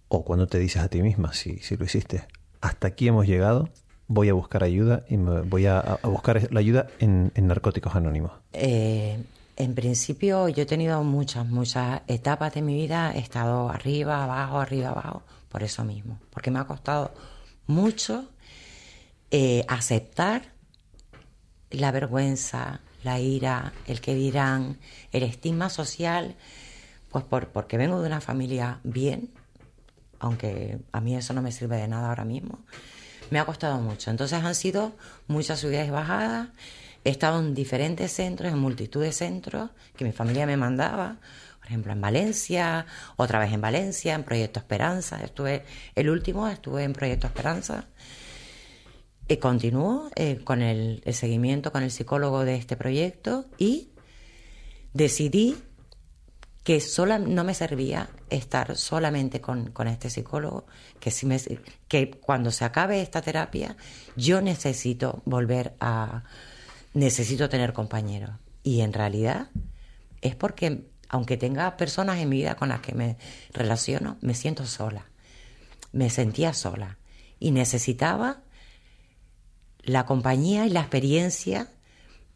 o 0.07 0.25
cuando 0.25 0.47
te 0.47 0.59
dices 0.59 0.81
a 0.81 0.89
ti 0.89 1.01
misma, 1.01 1.33
si, 1.33 1.59
si 1.59 1.77
lo 1.77 1.85
hiciste, 1.85 2.25
hasta 2.59 2.87
aquí 2.87 3.07
hemos 3.07 3.27
llegado, 3.27 3.69
voy 4.07 4.29
a 4.29 4.33
buscar 4.33 4.63
ayuda 4.63 5.05
y 5.07 5.17
me 5.17 5.41
voy 5.41 5.67
a, 5.67 5.99
buscar 6.03 6.51
la 6.51 6.59
ayuda 6.59 6.87
en, 6.99 7.31
Narcóticos 7.35 7.95
Anónimos? 7.95 8.31
Eh, 8.51 9.17
en 9.55 9.75
principio 9.75 10.49
yo 10.49 10.63
he 10.63 10.65
tenido 10.65 11.03
muchas, 11.03 11.45
muchas 11.47 12.01
etapas 12.07 12.53
de 12.53 12.61
mi 12.61 12.75
vida, 12.75 13.11
he 13.13 13.19
estado 13.19 13.69
arriba, 13.69 14.23
abajo, 14.23 14.59
arriba, 14.59 14.89
abajo, 14.89 15.23
por 15.49 15.63
eso 15.63 15.83
mismo, 15.83 16.19
porque 16.29 16.51
me 16.51 16.59
ha 16.59 16.65
costado 16.65 17.13
mucho 17.67 18.29
eh, 19.29 19.65
aceptar 19.67 20.53
la 21.69 21.91
vergüenza, 21.91 22.81
la 23.03 23.19
ira, 23.19 23.73
el 23.87 24.01
que 24.01 24.13
dirán, 24.13 24.79
el 25.11 25.23
estigma 25.23 25.69
social, 25.69 26.35
pues 27.09 27.23
por, 27.23 27.49
porque 27.49 27.77
vengo 27.77 28.01
de 28.01 28.07
una 28.07 28.21
familia 28.21 28.79
bien, 28.83 29.31
aunque 30.19 30.79
a 30.91 31.01
mí 31.01 31.15
eso 31.15 31.33
no 31.33 31.41
me 31.41 31.51
sirve 31.51 31.77
de 31.77 31.87
nada 31.87 32.09
ahora 32.09 32.25
mismo, 32.25 32.59
me 33.31 33.39
ha 33.39 33.45
costado 33.45 33.79
mucho. 33.79 34.11
Entonces 34.11 34.43
han 34.43 34.55
sido 34.55 34.93
muchas 35.27 35.59
subidas 35.59 35.87
y 35.87 35.91
bajadas. 35.91 36.49
He 37.03 37.09
estado 37.09 37.39
en 37.39 37.53
diferentes 37.53 38.11
centros, 38.11 38.51
en 38.51 38.59
multitud 38.59 39.01
de 39.01 39.11
centros 39.11 39.71
que 39.95 40.05
mi 40.05 40.11
familia 40.11 40.45
me 40.45 40.57
mandaba. 40.57 41.19
Por 41.59 41.67
ejemplo, 41.67 41.91
en 41.91 42.01
Valencia, 42.01 42.85
otra 43.15 43.39
vez 43.39 43.53
en 43.53 43.61
Valencia, 43.61 44.15
en 44.15 44.23
Proyecto 44.23 44.59
Esperanza. 44.59 45.21
Estuve, 45.23 45.63
el 45.95 46.09
último 46.09 46.47
estuve 46.47 46.83
en 46.83 46.93
Proyecto 46.93 47.27
Esperanza. 47.27 47.85
Y 49.27 49.37
continúo 49.37 50.09
eh, 50.15 50.41
con 50.43 50.61
el 50.61 51.03
seguimiento 51.13 51.71
con 51.71 51.83
el 51.83 51.91
psicólogo 51.91 52.43
de 52.43 52.55
este 52.55 52.75
proyecto 52.75 53.45
y 53.57 53.91
decidí 54.93 55.55
que 56.63 56.79
sola, 56.79 57.17
no 57.17 57.43
me 57.43 57.53
servía 57.53 58.09
estar 58.29 58.77
solamente 58.77 59.41
con, 59.41 59.73
este 59.87 60.09
psicólogo, 60.09 60.65
que, 60.99 61.09
si 61.09 61.25
me, 61.25 61.39
que 61.87 62.11
cuando 62.11 62.51
se 62.51 62.65
acabe 62.65 63.01
esta 63.01 63.21
terapia 63.21 63.75
yo 64.15 64.41
necesito 64.41 65.21
volver 65.25 65.75
a... 65.79 66.23
necesito 66.93 67.49
tener 67.49 67.73
compañeros. 67.73 68.31
Y 68.63 68.81
en 68.81 68.93
realidad 68.93 69.49
es 70.21 70.35
porque, 70.35 70.89
aunque 71.09 71.37
tenga 71.37 71.77
personas 71.77 72.19
en 72.19 72.29
mi 72.29 72.37
vida 72.37 72.55
con 72.55 72.69
las 72.69 72.81
que 72.81 72.93
me 72.93 73.17
relaciono, 73.53 74.17
me 74.21 74.33
siento 74.33 74.65
sola. 74.65 75.05
Me 75.91 76.09
sentía 76.09 76.53
sola. 76.53 76.97
Y 77.39 77.51
necesitaba 77.51 78.43
la 79.83 80.05
compañía 80.05 80.65
y 80.65 80.69
la 80.69 80.81
experiencia 80.81 81.67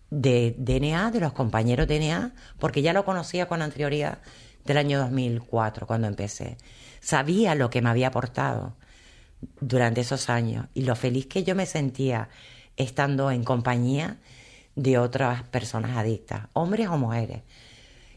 de 0.09 0.55
DNA, 0.57 1.11
de 1.11 1.19
los 1.19 1.33
compañeros 1.33 1.87
DNA, 1.87 2.33
porque 2.59 2.81
ya 2.81 2.93
lo 2.93 3.05
conocía 3.05 3.47
con 3.47 3.61
anterioridad 3.61 4.19
del 4.65 4.77
año 4.77 4.99
2004, 4.99 5.85
cuando 5.85 6.07
empecé. 6.07 6.57
Sabía 7.01 7.53
lo 7.53 7.69
que 7.69 7.81
me 7.81 7.89
había 7.89 8.07
aportado 8.07 8.75
durante 9.59 10.01
esos 10.01 10.29
años 10.29 10.67
y 10.73 10.81
lo 10.81 10.95
feliz 10.95 11.27
que 11.27 11.43
yo 11.43 11.55
me 11.55 11.65
sentía 11.65 12.29
estando 12.77 13.29
en 13.29 13.43
compañía 13.43 14.17
de 14.75 14.97
otras 14.97 15.43
personas 15.43 15.97
adictas, 15.97 16.47
hombres 16.53 16.87
o 16.87 16.97
mujeres, 16.97 17.41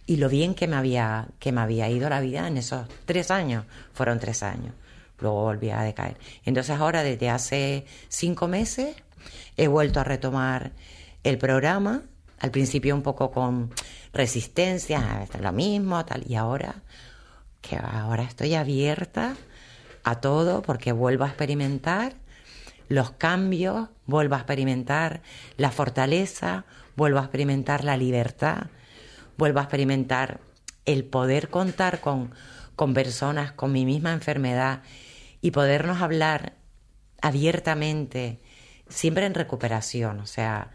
y 0.06 0.16
lo 0.16 0.28
bien 0.28 0.54
que 0.54 0.66
me 0.66 0.76
había, 0.76 1.28
que 1.38 1.52
me 1.52 1.60
había 1.60 1.88
ido 1.90 2.08
la 2.08 2.20
vida 2.20 2.48
en 2.48 2.56
esos 2.56 2.88
tres 3.04 3.30
años. 3.30 3.66
Fueron 3.92 4.18
tres 4.18 4.42
años. 4.42 4.74
Luego 5.18 5.42
volví 5.42 5.68
a 5.68 5.82
decaer. 5.82 6.16
Entonces 6.44 6.76
ahora 6.78 7.02
desde 7.02 7.28
hace 7.28 7.84
cinco 8.08 8.48
meses 8.48 8.96
he 9.58 9.68
vuelto 9.68 10.00
a 10.00 10.04
retomar 10.04 10.72
el 11.24 11.36
programa. 11.36 12.04
Al 12.38 12.50
principio 12.50 12.94
un 12.94 13.02
poco 13.02 13.30
con 13.30 13.70
resistencia, 14.14 15.22
es 15.22 15.40
lo 15.40 15.52
mismo, 15.52 16.02
tal. 16.06 16.24
Y 16.26 16.36
ahora, 16.36 16.76
que 17.60 17.76
ahora 17.76 18.22
estoy 18.22 18.54
abierta 18.54 19.36
a 20.04 20.20
todo 20.20 20.62
porque 20.62 20.92
vuelvo 20.92 21.24
a 21.24 21.28
experimentar 21.28 22.14
los 22.88 23.12
cambios, 23.12 23.88
vuelvo 24.06 24.34
a 24.34 24.38
experimentar 24.38 25.22
la 25.56 25.70
fortaleza, 25.70 26.64
vuelvo 26.96 27.18
a 27.18 27.22
experimentar 27.22 27.84
la 27.84 27.96
libertad, 27.96 28.68
vuelvo 29.36 29.60
a 29.60 29.62
experimentar 29.62 30.40
el 30.84 31.04
poder 31.04 31.48
contar 31.48 32.00
con, 32.00 32.32
con 32.76 32.94
personas 32.94 33.52
con 33.52 33.72
mi 33.72 33.84
misma 33.84 34.12
enfermedad 34.12 34.82
y 35.40 35.50
podernos 35.50 36.00
hablar 36.00 36.54
abiertamente, 37.20 38.40
siempre 38.88 39.26
en 39.26 39.34
recuperación. 39.34 40.20
O 40.20 40.26
sea, 40.26 40.70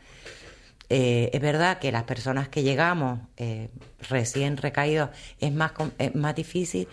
eh, 0.89 1.31
es 1.33 1.41
verdad 1.41 1.79
que 1.79 1.91
las 1.91 2.03
personas 2.03 2.49
que 2.49 2.61
llegamos 2.61 3.19
eh, 3.37 3.69
recién 4.07 4.57
recaídos 4.57 5.09
es 5.39 5.51
más, 5.51 5.71
es 5.97 6.13
más 6.13 6.35
difícil, 6.35 6.87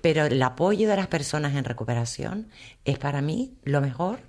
pero 0.00 0.26
el 0.26 0.42
apoyo 0.42 0.88
de 0.88 0.96
las 0.96 1.06
personas 1.06 1.54
en 1.54 1.64
recuperación 1.64 2.48
es 2.84 2.98
para 2.98 3.20
mí 3.20 3.54
lo 3.64 3.80
mejor 3.80 4.20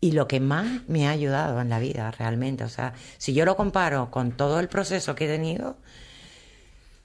y 0.00 0.12
lo 0.12 0.28
que 0.28 0.40
más 0.40 0.88
me 0.88 1.08
ha 1.08 1.10
ayudado 1.10 1.60
en 1.60 1.68
la 1.68 1.78
vida 1.78 2.10
realmente. 2.10 2.64
O 2.64 2.68
sea, 2.68 2.94
si 3.18 3.34
yo 3.34 3.44
lo 3.44 3.56
comparo 3.56 4.10
con 4.10 4.32
todo 4.32 4.60
el 4.60 4.68
proceso 4.68 5.14
que 5.14 5.24
he 5.24 5.28
tenido, 5.28 5.76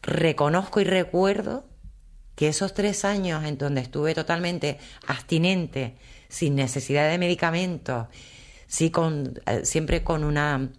reconozco 0.01 0.79
y 0.79 0.83
recuerdo 0.83 1.65
que 2.35 2.47
esos 2.47 2.73
tres 2.73 3.05
años 3.05 3.43
en 3.45 3.57
donde 3.57 3.81
estuve 3.81 4.13
totalmente 4.13 4.79
abstinente, 5.07 5.97
sin 6.29 6.55
necesidad 6.55 7.09
de 7.09 7.17
medicamentos, 7.17 8.07
sí 8.67 8.89
con, 8.89 9.39
eh, 9.45 9.65
siempre 9.65 10.03
con 10.03 10.23
una, 10.23 10.69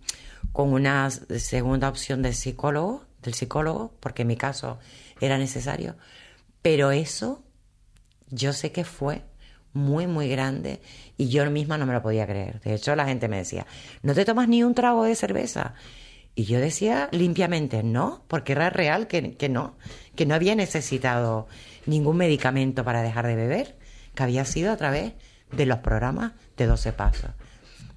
con 0.53 0.73
una 0.73 1.11
segunda 1.11 1.89
opción 1.89 2.23
del 2.23 2.35
psicólogo, 2.35 3.05
del 3.23 3.35
psicólogo, 3.35 3.95
porque 4.01 4.23
en 4.23 4.29
mi 4.29 4.37
caso 4.37 4.79
era 5.21 5.39
necesario, 5.39 5.97
pero 6.61 6.91
eso 6.91 7.45
yo 8.31 8.53
sé 8.53 8.73
que 8.73 8.85
fue 8.85 9.23
muy, 9.73 10.07
muy 10.07 10.29
grande 10.29 10.81
y 11.17 11.29
yo 11.29 11.49
misma 11.51 11.79
no 11.79 11.87
me 11.87 11.93
lo 11.93 12.03
podía 12.03 12.27
creer. 12.27 12.61
De 12.61 12.75
hecho, 12.75 12.97
la 12.97 13.07
gente 13.07 13.29
me 13.29 13.39
decía, 13.39 13.67
no 14.03 14.15
te 14.15 14.25
tomas 14.25 14.49
ni 14.49 14.63
un 14.63 14.75
trago 14.75 15.05
de 15.05 15.15
cerveza. 15.15 15.75
Y 16.35 16.45
yo 16.45 16.59
decía 16.59 17.09
limpiamente, 17.13 17.83
no, 17.83 18.25
porque 18.27 18.53
era 18.53 18.71
real 18.71 19.07
que, 19.07 19.37
que 19.37 19.49
no, 19.49 19.77
que 20.17 20.27
no 20.27 20.35
había 20.35 20.57
necesitado 20.57 21.47
ningún 21.87 22.17
medicamento 22.17 22.85
para 22.85 23.03
dejar 23.03 23.27
de 23.27 23.37
beber, 23.37 23.77
que 24.15 24.23
había 24.23 24.45
sido 24.45 24.73
a 24.73 24.77
través 24.77 25.13
de 25.53 25.67
los 25.67 25.79
programas 25.79 26.33
de 26.57 26.67
12 26.67 26.93
pasos. 26.93 27.31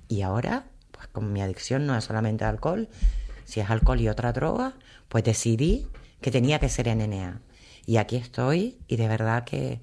Y 0.08 0.22
ahora, 0.22 0.66
pues 0.92 1.08
como 1.08 1.30
mi 1.30 1.42
adicción 1.42 1.88
no 1.88 1.98
es 1.98 2.04
solamente 2.04 2.46
alcohol, 2.46 2.90
si 3.46 3.60
es 3.60 3.70
alcohol 3.70 4.00
y 4.02 4.10
otra 4.10 4.34
droga, 4.34 4.74
pues 5.10 5.24
decidí 5.24 5.88
que 6.22 6.32
tenía 6.32 6.60
que 6.60 6.70
ser 6.70 6.96
NNA. 6.96 7.42
Y 7.86 7.98
aquí 7.98 8.18
estoy 8.18 8.78
y 8.88 8.98
de 8.98 9.08
verdad 9.08 9.46
que 9.46 9.82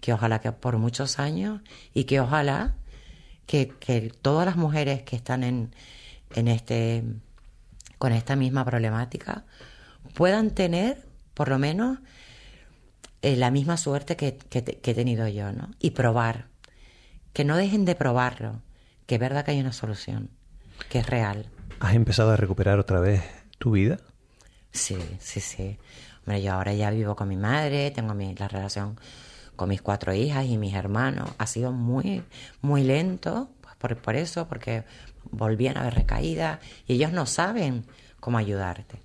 que 0.00 0.12
ojalá 0.12 0.40
que 0.40 0.52
por 0.52 0.78
muchos 0.78 1.18
años 1.18 1.60
y 1.94 2.04
que 2.04 2.20
ojalá 2.20 2.74
que, 3.46 4.12
todas 4.22 4.46
las 4.46 4.56
mujeres 4.56 5.02
que 5.02 5.16
están 5.16 5.42
en, 5.42 5.74
en 6.34 6.48
este 6.48 7.04
con 7.98 8.12
esta 8.12 8.34
misma 8.34 8.64
problemática 8.64 9.44
puedan 10.14 10.50
tener 10.52 11.06
por 11.34 11.48
lo 11.48 11.58
menos 11.58 11.98
eh, 13.22 13.36
la 13.36 13.50
misma 13.50 13.76
suerte 13.76 14.16
que, 14.16 14.38
que, 14.38 14.58
he 14.58 14.94
tenido 14.94 15.28
yo, 15.28 15.52
¿no? 15.52 15.70
Y 15.78 15.90
probar, 15.90 16.46
que 17.34 17.44
no 17.44 17.56
dejen 17.56 17.84
de 17.84 17.94
probarlo, 17.94 18.62
que 19.06 19.16
es 19.16 19.20
verdad 19.20 19.44
que 19.44 19.50
hay 19.50 19.60
una 19.60 19.72
solución, 19.72 20.30
que 20.88 21.00
es 21.00 21.06
real. 21.06 21.50
¿Has 21.80 21.94
empezado 21.94 22.30
a 22.30 22.36
recuperar 22.36 22.78
otra 22.78 23.00
vez 23.00 23.22
tu 23.58 23.72
vida? 23.72 23.98
Sí, 24.72 24.96
sí, 25.18 25.40
sí. 25.40 25.78
Hombre, 26.20 26.42
yo 26.42 26.52
ahora 26.54 26.72
ya 26.72 26.90
vivo 26.90 27.16
con 27.16 27.28
mi 27.28 27.36
madre, 27.36 27.90
tengo 27.90 28.14
mi, 28.14 28.34
la 28.34 28.48
relación 28.48 28.98
con 29.60 29.68
mis 29.68 29.82
cuatro 29.82 30.14
hijas 30.14 30.46
y 30.46 30.56
mis 30.56 30.72
hermanos. 30.72 31.28
Ha 31.36 31.46
sido 31.46 31.70
muy, 31.70 32.22
muy 32.62 32.82
lento, 32.82 33.50
pues 33.60 33.76
por, 33.76 33.94
por 33.98 34.16
eso, 34.16 34.48
porque 34.48 34.84
volvían 35.32 35.76
a 35.76 35.82
haber 35.82 35.96
recaídas 35.96 36.60
y 36.86 36.94
ellos 36.94 37.12
no 37.12 37.26
saben 37.26 37.84
cómo 38.20 38.38
ayudarte. 38.38 39.02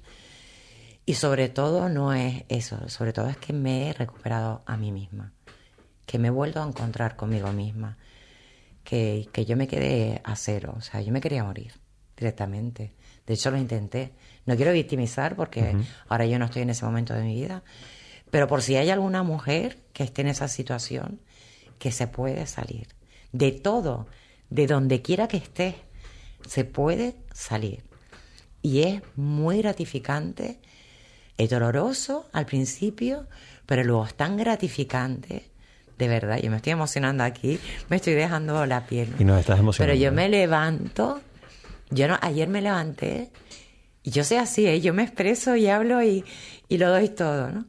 Y 1.05 1.15
sobre 1.15 1.49
todo 1.49 1.89
no 1.89 2.13
es 2.13 2.45
eso, 2.47 2.87
sobre 2.87 3.11
todo 3.11 3.27
es 3.27 3.35
que 3.35 3.51
me 3.51 3.89
he 3.89 3.93
recuperado 3.93 4.63
a 4.65 4.77
mí 4.77 4.93
misma, 4.93 5.33
que 6.05 6.19
me 6.19 6.29
he 6.29 6.31
vuelto 6.31 6.63
a 6.63 6.65
encontrar 6.65 7.17
conmigo 7.17 7.51
misma, 7.51 7.97
que, 8.85 9.27
que 9.33 9.43
yo 9.43 9.57
me 9.57 9.67
quedé 9.67 10.21
a 10.23 10.37
cero, 10.37 10.75
o 10.77 10.81
sea, 10.81 11.01
yo 11.01 11.11
me 11.11 11.19
quería 11.19 11.43
morir 11.43 11.73
directamente. 12.15 12.95
De 13.27 13.33
hecho, 13.33 13.51
lo 13.51 13.57
intenté. 13.57 14.13
No 14.45 14.55
quiero 14.55 14.71
victimizar 14.71 15.35
porque 15.35 15.75
ahora 16.07 16.25
yo 16.25 16.39
no 16.39 16.45
estoy 16.45 16.61
en 16.61 16.69
ese 16.69 16.85
momento 16.85 17.13
de 17.13 17.23
mi 17.23 17.35
vida, 17.35 17.61
pero 18.35 18.49
por 18.49 18.61
si 18.61 18.75
hay 18.75 18.89
alguna 18.89 19.23
mujer 19.23 19.77
que 19.93 20.03
esté 20.03 20.21
en 20.21 20.27
esa 20.27 20.49
situación, 20.49 21.21
que 21.79 21.93
se 21.93 22.05
puede 22.05 22.45
salir. 22.47 22.89
De 23.31 23.53
todo, 23.53 24.07
de 24.49 24.67
donde 24.67 25.01
quiera 25.01 25.29
que 25.29 25.37
esté, 25.37 25.75
se 26.45 26.65
puede 26.65 27.15
salir. 27.33 27.85
Y 28.61 28.81
es 28.81 29.01
muy 29.15 29.59
gratificante, 29.59 30.59
es 31.37 31.49
doloroso 31.49 32.27
al 32.33 32.45
principio, 32.45 33.25
pero 33.65 33.85
luego 33.85 34.05
es 34.05 34.15
tan 34.15 34.35
gratificante. 34.35 35.49
De 35.97 36.09
verdad, 36.09 36.37
yo 36.43 36.51
me 36.51 36.57
estoy 36.57 36.73
emocionando 36.73 37.23
aquí, 37.23 37.57
me 37.87 37.95
estoy 37.95 38.15
dejando 38.15 38.65
la 38.65 38.85
piel. 38.85 39.13
Y 39.17 39.23
nos 39.23 39.39
estás 39.39 39.59
emocionando. 39.59 39.93
Pero 39.93 40.03
yo 40.03 40.11
me 40.11 40.27
levanto, 40.27 41.21
yo 41.89 42.09
no, 42.09 42.19
ayer 42.21 42.49
me 42.49 42.61
levanté 42.61 43.31
y 44.03 44.11
yo 44.11 44.25
soy 44.25 44.35
así, 44.39 44.67
¿eh? 44.67 44.81
yo 44.81 44.93
me 44.93 45.03
expreso 45.03 45.55
y 45.55 45.67
hablo 45.69 46.03
y, 46.03 46.25
y 46.67 46.79
lo 46.79 46.89
doy 46.89 47.07
todo, 47.07 47.49
¿no? 47.49 47.65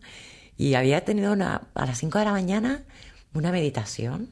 Y 0.56 0.74
había 0.74 1.04
tenido 1.04 1.32
una, 1.32 1.68
a 1.74 1.86
las 1.86 1.98
5 1.98 2.18
de 2.18 2.24
la 2.24 2.32
mañana 2.32 2.82
una 3.34 3.52
meditación, 3.52 4.30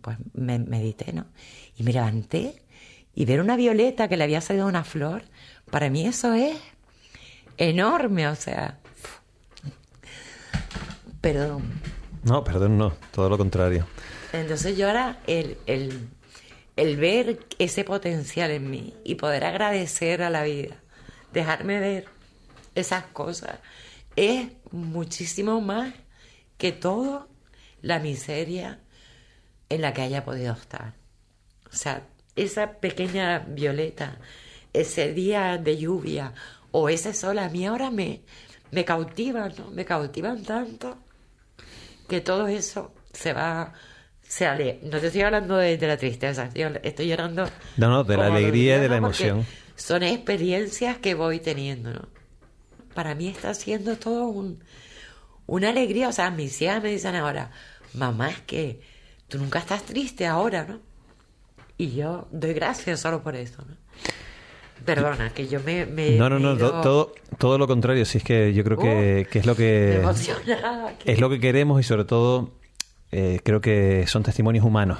pues 0.00 0.16
me 0.32 0.58
medité, 0.58 1.12
¿no? 1.12 1.26
Y 1.76 1.82
me 1.82 1.92
levanté 1.92 2.62
y 3.14 3.24
ver 3.26 3.40
una 3.40 3.56
violeta 3.56 4.08
que 4.08 4.16
le 4.16 4.24
había 4.24 4.40
salido 4.40 4.66
una 4.66 4.84
flor, 4.84 5.24
para 5.70 5.90
mí 5.90 6.06
eso 6.06 6.32
es 6.34 6.56
enorme, 7.56 8.28
o 8.28 8.34
sea. 8.34 8.78
Perdón. 11.20 11.62
No, 12.24 12.42
perdón, 12.42 12.78
no, 12.78 12.92
todo 13.12 13.28
lo 13.28 13.38
contrario. 13.38 13.86
Entonces 14.32 14.76
yo 14.76 14.88
ahora 14.88 15.20
el, 15.26 15.56
el, 15.66 16.08
el 16.76 16.96
ver 16.96 17.38
ese 17.58 17.84
potencial 17.84 18.50
en 18.50 18.70
mí 18.70 18.94
y 19.04 19.14
poder 19.14 19.44
agradecer 19.44 20.22
a 20.22 20.30
la 20.30 20.42
vida, 20.42 20.76
dejarme 21.32 21.78
ver 21.78 22.06
esas 22.74 23.04
cosas, 23.04 23.58
es 24.16 24.48
muchísimo 24.70 25.60
más 25.60 25.94
que 26.58 26.72
todo 26.72 27.28
la 27.82 27.98
miseria 27.98 28.80
en 29.68 29.82
la 29.82 29.92
que 29.92 30.02
haya 30.02 30.24
podido 30.24 30.54
estar. 30.54 30.94
O 31.72 31.76
sea, 31.76 32.06
esa 32.36 32.74
pequeña 32.80 33.40
violeta, 33.40 34.18
ese 34.72 35.12
día 35.12 35.58
de 35.58 35.76
lluvia 35.76 36.34
o 36.70 36.88
ese 36.88 37.14
sol 37.14 37.38
a 37.38 37.48
mí 37.48 37.66
ahora 37.66 37.90
me, 37.90 38.22
me 38.70 38.84
cautivan, 38.84 39.52
¿no? 39.58 39.70
Me 39.70 39.84
cautivan 39.84 40.42
tanto 40.42 40.98
que 42.08 42.20
todo 42.20 42.46
eso 42.46 42.92
se 43.12 43.32
va 43.32 43.72
se 44.34 44.46
ale... 44.46 44.80
No 44.82 44.98
te 44.98 45.06
estoy 45.06 45.22
hablando 45.22 45.56
de, 45.56 45.78
la 45.78 45.96
tristeza, 45.96 46.48
estoy, 46.82 47.06
llorando. 47.06 47.44
No, 47.76 47.88
no, 47.88 48.04
de 48.04 48.16
la 48.16 48.26
alegría 48.26 48.78
y 48.78 48.80
de 48.80 48.88
la 48.88 48.96
emoción. 48.96 49.46
Son 49.76 50.02
experiencias 50.02 50.98
que 50.98 51.14
voy 51.14 51.40
teniendo, 51.40 51.92
¿no? 51.92 52.08
Para 52.94 53.14
mí 53.14 53.28
está 53.28 53.52
siendo 53.54 53.96
todo 53.96 54.26
un, 54.26 54.62
una 55.46 55.70
alegría. 55.70 56.08
O 56.08 56.12
sea, 56.12 56.30
mis 56.30 56.60
hijas 56.62 56.82
me 56.82 56.90
dicen 56.90 57.14
ahora, 57.14 57.50
mamá, 57.92 58.30
es 58.30 58.40
que 58.40 58.80
tú 59.28 59.38
nunca 59.38 59.58
estás 59.58 59.82
triste 59.82 60.26
ahora, 60.26 60.64
¿no? 60.64 60.80
Y 61.76 61.90
yo 61.90 62.28
doy 62.30 62.54
gracias 62.54 63.00
solo 63.00 63.22
por 63.22 63.34
eso, 63.34 63.62
¿no? 63.66 63.76
Perdona, 64.84 65.30
que 65.30 65.48
yo 65.48 65.60
me... 65.60 65.86
no, 65.86 66.28
no, 66.28 66.38
no, 66.38 66.56
todo, 66.56 67.14
todo 67.38 67.58
lo 67.58 67.66
contrario. 67.66 68.04
Si 68.04 68.18
es 68.18 68.24
que 68.24 68.52
yo 68.52 68.64
creo 68.64 68.76
que, 68.76 69.26
oh, 69.26 69.38
es 69.38 69.46
lo 69.46 69.56
que... 69.56 70.02
Es 71.06 71.20
lo 71.20 71.30
que 71.30 71.40
queremos 71.40 71.80
y 71.80 71.84
sobre 71.84 72.04
todo 72.04 72.50
eh, 73.10 73.40
creo 73.42 73.60
que 73.60 74.06
son 74.06 74.22
testimonios 74.22 74.64
humanos 74.64 74.98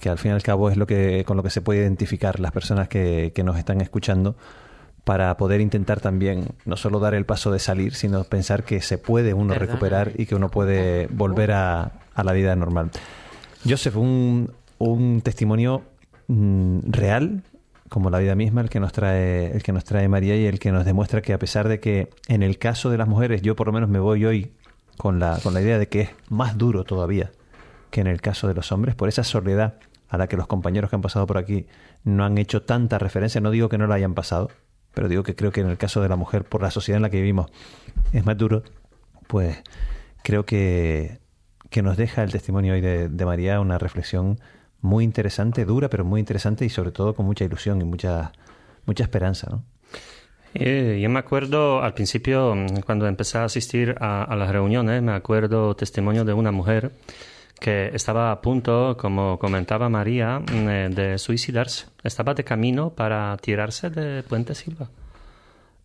que 0.00 0.08
al 0.08 0.18
fin 0.18 0.32
y 0.32 0.34
al 0.34 0.42
cabo 0.42 0.70
es 0.70 0.76
lo 0.76 0.86
que 0.86 1.24
con 1.24 1.36
lo 1.36 1.42
que 1.42 1.50
se 1.50 1.62
puede 1.62 1.80
identificar 1.80 2.38
las 2.38 2.52
personas 2.52 2.88
que, 2.88 3.32
que 3.34 3.42
nos 3.42 3.56
están 3.56 3.80
escuchando 3.80 4.36
para 5.10 5.36
poder 5.36 5.60
intentar 5.60 5.98
también 5.98 6.50
no 6.64 6.76
solo 6.76 7.00
dar 7.00 7.14
el 7.14 7.26
paso 7.26 7.50
de 7.50 7.58
salir, 7.58 7.96
sino 7.96 8.22
pensar 8.22 8.62
que 8.62 8.80
se 8.80 8.96
puede 8.96 9.34
uno 9.34 9.54
recuperar 9.54 10.12
y 10.16 10.26
que 10.26 10.36
uno 10.36 10.52
puede 10.52 11.08
volver 11.08 11.50
a, 11.50 11.90
la 12.14 12.32
vida 12.32 12.54
normal. 12.54 12.92
Joseph, 13.68 13.96
un, 13.96 14.52
un 14.78 15.20
testimonio 15.20 15.82
mm, 16.28 16.92
real, 16.92 17.42
como 17.88 18.08
la 18.08 18.20
vida 18.20 18.36
misma, 18.36 18.60
el 18.60 18.70
que 18.70 18.78
nos 18.78 18.92
trae, 18.92 19.50
el 19.50 19.64
que 19.64 19.72
nos 19.72 19.82
trae 19.82 20.06
María 20.06 20.36
y 20.36 20.46
el 20.46 20.60
que 20.60 20.70
nos 20.70 20.84
demuestra 20.84 21.22
que 21.22 21.32
a 21.32 21.40
pesar 21.40 21.66
de 21.66 21.80
que 21.80 22.10
en 22.28 22.44
el 22.44 22.58
caso 22.58 22.88
de 22.88 22.96
las 22.96 23.08
mujeres, 23.08 23.42
yo 23.42 23.56
por 23.56 23.66
lo 23.66 23.72
menos 23.72 23.88
me 23.88 23.98
voy 23.98 24.24
hoy 24.24 24.52
con 24.96 25.18
la, 25.18 25.40
con 25.42 25.54
la 25.54 25.60
idea 25.60 25.80
de 25.80 25.88
que 25.88 26.02
es 26.02 26.10
más 26.28 26.56
duro 26.56 26.84
todavía 26.84 27.32
que 27.90 28.00
en 28.00 28.06
el 28.06 28.20
caso 28.20 28.46
de 28.46 28.54
los 28.54 28.70
hombres, 28.70 28.94
por 28.94 29.08
esa 29.08 29.24
soledad 29.24 29.74
a 30.08 30.18
la 30.18 30.28
que 30.28 30.36
los 30.36 30.46
compañeros 30.46 30.88
que 30.88 30.94
han 30.94 31.02
pasado 31.02 31.26
por 31.26 31.36
aquí 31.36 31.66
no 32.04 32.24
han 32.24 32.38
hecho 32.38 32.62
tanta 32.62 33.00
referencia. 33.00 33.40
No 33.40 33.50
digo 33.50 33.68
que 33.68 33.76
no 33.76 33.88
la 33.88 33.96
hayan 33.96 34.14
pasado, 34.14 34.50
pero 34.94 35.08
digo 35.08 35.22
que 35.22 35.34
creo 35.34 35.52
que 35.52 35.60
en 35.60 35.68
el 35.68 35.78
caso 35.78 36.02
de 36.02 36.08
la 36.08 36.16
mujer, 36.16 36.44
por 36.44 36.62
la 36.62 36.70
sociedad 36.70 36.96
en 36.96 37.02
la 37.02 37.10
que 37.10 37.18
vivimos, 37.18 37.50
es 38.12 38.24
más 38.24 38.36
duro. 38.36 38.62
Pues 39.26 39.62
creo 40.22 40.44
que, 40.44 41.20
que 41.70 41.82
nos 41.82 41.96
deja 41.96 42.22
el 42.22 42.32
testimonio 42.32 42.74
hoy 42.74 42.80
de, 42.80 43.24
María 43.24 43.60
una 43.60 43.78
reflexión 43.78 44.40
muy 44.80 45.04
interesante, 45.04 45.64
dura, 45.64 45.88
pero 45.88 46.04
muy 46.04 46.20
interesante 46.20 46.64
y 46.64 46.68
sobre 46.68 46.90
todo 46.90 47.14
con 47.14 47.26
mucha 47.26 47.44
ilusión 47.44 47.80
y 47.80 47.84
mucha, 47.84 48.32
mucha 48.86 49.04
esperanza, 49.04 49.48
¿no? 49.50 49.64
Eh, 50.52 50.98
yo 51.00 51.08
me 51.08 51.20
acuerdo 51.20 51.80
al 51.80 51.94
principio, 51.94 52.56
cuando 52.84 53.06
empecé 53.06 53.38
a 53.38 53.44
asistir 53.44 53.94
a, 54.00 54.24
a, 54.24 54.34
las 54.34 54.50
reuniones, 54.50 55.00
me 55.00 55.12
acuerdo 55.12 55.76
testimonio 55.76 56.24
de 56.24 56.32
una 56.32 56.50
mujer 56.50 56.90
que 57.60 57.90
estaba 57.94 58.32
a 58.32 58.40
punto, 58.40 58.96
como 58.96 59.38
comentaba 59.38 59.88
María, 59.88 60.42
eh, 60.50 60.88
de 60.90 61.18
suicidarse. 61.18 61.86
Estaba 62.02 62.34
de 62.34 62.42
camino 62.42 62.90
para 62.90 63.36
tirarse 63.36 63.90
de 63.90 64.22
Puente 64.22 64.54
Silva. 64.54 64.88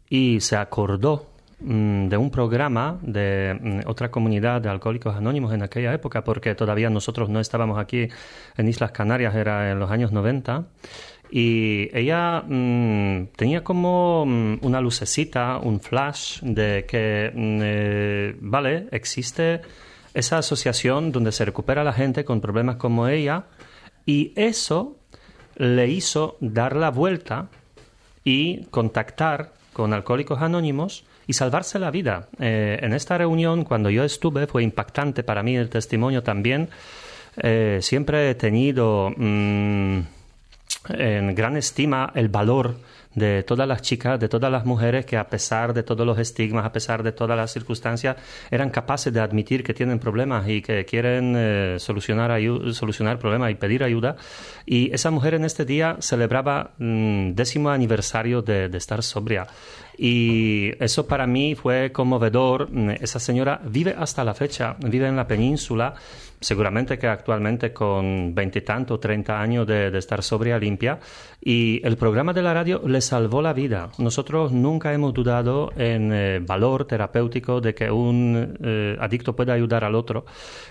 Y 0.10 0.40
se 0.40 0.56
acordó 0.56 1.28
mm, 1.60 2.08
de 2.08 2.18
un 2.18 2.32
programa 2.32 2.98
de 3.02 3.58
mm, 3.60 3.80
otra 3.88 4.10
comunidad 4.10 4.62
de 4.62 4.70
alcohólicos 4.70 5.16
anónimos 5.16 5.54
en 5.54 5.64
aquella 5.64 5.94
época, 5.94 6.24
porque 6.24 6.56
todavía 6.56 6.90
nosotros 6.90 7.30
no 7.30 7.40
estábamos 7.40 7.78
aquí 7.78 8.08
en 8.58 8.68
Islas 8.68 8.92
Canarias, 8.92 9.36
era 9.36 9.72
en 9.72 9.80
los 9.80 9.92
años 9.92 10.12
90. 10.12 10.66
Y 11.30 11.90
ella 11.92 12.42
mm, 12.42 13.28
tenía 13.36 13.64
como 13.64 14.24
una 14.24 14.80
lucecita, 14.80 15.58
un 15.58 15.82
flash 15.82 16.40
de 16.42 16.86
que, 16.88 17.32
eh, 17.36 18.36
vale, 18.40 18.88
existe 18.92 19.62
esa 20.15 20.39
asociación 20.39 21.12
donde 21.12 21.32
se 21.32 21.45
recupera 21.45 21.84
la 21.84 21.93
gente 21.93 22.25
con 22.25 22.41
problemas 22.41 22.78
como 22.78 23.08
ella 23.08 23.43
y 24.06 24.34
eso 24.36 24.95
le 25.58 25.88
hizo 25.89 26.38
dar 26.39 26.75
la 26.75 26.89
vuelta 26.89 27.49
y 28.23 28.63
contactar 28.65 29.54
con 29.73 29.93
Alcohólicos 29.93 30.41
Anónimos 30.41 31.06
y 31.28 31.34
salvarse 31.34 31.80
la 31.80 31.91
vida. 31.91 32.30
Eh, 32.39 32.80
en 32.82 32.93
esta 32.93 33.17
reunión, 33.17 33.65
cuando 33.65 33.89
yo 33.89 34.04
estuve, 34.04 34.47
fue 34.47 34.63
impactante 34.63 35.23
para 35.23 35.43
mí 35.43 35.58
el 35.58 35.69
testimonio 35.69 36.23
también. 36.23 36.69
Eh, 37.38 37.80
siempre 37.82 38.30
he 38.30 38.36
tenido 38.36 39.12
mm, 39.15 39.99
en 40.89 41.36
gran 41.36 41.58
estima 41.58 42.12
el 42.15 42.30
valor 42.30 42.75
de 43.15 43.43
todas 43.43 43.67
las 43.67 43.82
chicas, 43.82 44.19
de 44.19 44.30
todas 44.30 44.51
las 44.51 44.65
mujeres 44.65 45.06
que 45.06 45.17
a 45.17 45.28
pesar 45.28 45.73
de 45.73 45.84
todos 45.84 46.06
los 46.06 46.19
estigmas, 46.19 46.65
a 46.65 46.71
pesar 46.71 47.01
de 47.01 47.12
todas 47.12 47.38
las 47.38 47.51
circunstancias, 47.51 48.17
eran 48.51 48.69
capaces 48.69 49.12
de 49.12 49.21
admitir 49.21 49.63
que 49.63 49.73
tienen 49.73 49.99
problemas 49.99 50.47
y 50.47 50.62
que 50.62 50.86
quieren 50.86 51.34
eh, 51.38 51.75
solucionar, 51.80 52.39
solucionar 52.73 53.17
problemas 53.17 53.51
y 53.51 53.56
pedir 53.56 53.84
ayuda. 53.84 54.17
Y 54.65 54.93
esa 54.93 55.12
mujer 55.12 55.34
en 55.34 55.45
este 55.45 55.65
día 55.65 55.97
celebraba 55.99 56.71
mm, 56.78 57.32
décimo 57.32 57.69
aniversario 57.69 58.41
de, 58.41 58.69
de 58.69 58.78
estar 58.78 59.01
sobria. 59.01 59.47
Y 59.97 60.71
eso 60.84 61.08
para 61.08 61.25
mí 61.25 61.56
fue 61.56 61.91
conmovedor. 61.91 62.69
Mm, 62.69 62.89
esa 63.01 63.19
señora 63.19 63.62
vive 63.63 63.95
hasta 63.97 64.23
la 64.23 64.34
fecha, 64.34 64.75
vive 64.80 65.08
en 65.08 65.15
la 65.15 65.28
península 65.28 65.95
seguramente 66.39 66.98
que 66.98 67.08
actualmente 67.08 67.74
con 67.74 68.34
veintitantos, 68.36 69.00
treinta 69.00 69.39
años 69.39 69.65
de, 69.67 69.95
estar 69.98 70.21
sobria, 70.24 70.58
limpia, 70.58 71.00
y 71.41 71.82
el 71.84 71.98
programa 71.98 72.34
de 72.34 72.41
la 72.41 72.54
radio 72.54 72.82
le 72.86 73.02
salvó 73.02 73.41
la 73.41 73.54
vida. 73.54 73.89
Nosotros 73.98 74.52
nunca 74.52 74.93
hemos 74.93 75.13
dudado 75.13 75.71
en 75.76 76.12
el 76.12 76.41
eh, 76.41 76.45
valor 76.45 76.86
terapéutico 76.86 77.62
de 77.62 77.74
que 77.74 77.91
un 77.91 78.58
eh, 78.63 78.98
adicto 79.00 79.36
pueda 79.36 79.54
ayudar 79.54 79.84
al 79.84 79.95
otro. 79.95 80.26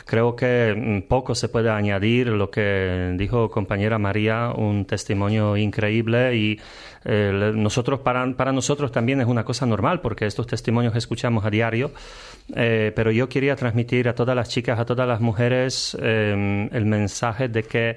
Creo 0.05 0.35
que 0.35 0.75
mm, 0.77 1.09
poco 1.09 1.35
se 1.35 1.49
puede 1.49 1.71
añadir 1.71 2.29
lo 2.29 2.51
que 2.51 3.15
dijo 3.17 3.51
compañera 3.51 3.99
María, 3.99 4.53
un 4.57 4.85
testimonio 4.85 5.57
increíble 5.57 6.37
y 6.37 6.61
eh, 7.05 7.53
nosotros 7.55 8.01
para, 8.01 8.27
para 8.35 8.53
nosotros 8.53 8.91
también 8.91 9.21
es 9.21 9.27
una 9.27 9.45
cosa 9.45 9.67
normal 9.67 10.01
porque 10.01 10.27
estos 10.27 10.47
testimonios 10.47 10.97
escuchamos 10.97 11.45
a 11.45 11.51
diario. 11.51 11.93
Eh, 12.55 12.93
pero 12.95 13.11
yo 13.11 13.29
quería 13.29 13.57
transmitir 13.57 14.07
a 14.07 14.15
todas 14.15 14.37
las 14.37 14.51
chicas, 14.51 14.79
a 14.79 14.85
todas 14.85 15.09
las 15.09 15.21
mujeres, 15.21 15.64
eh, 16.01 16.69
el 16.73 16.87
mensaje 16.87 17.49
de 17.49 17.63
que 17.63 17.97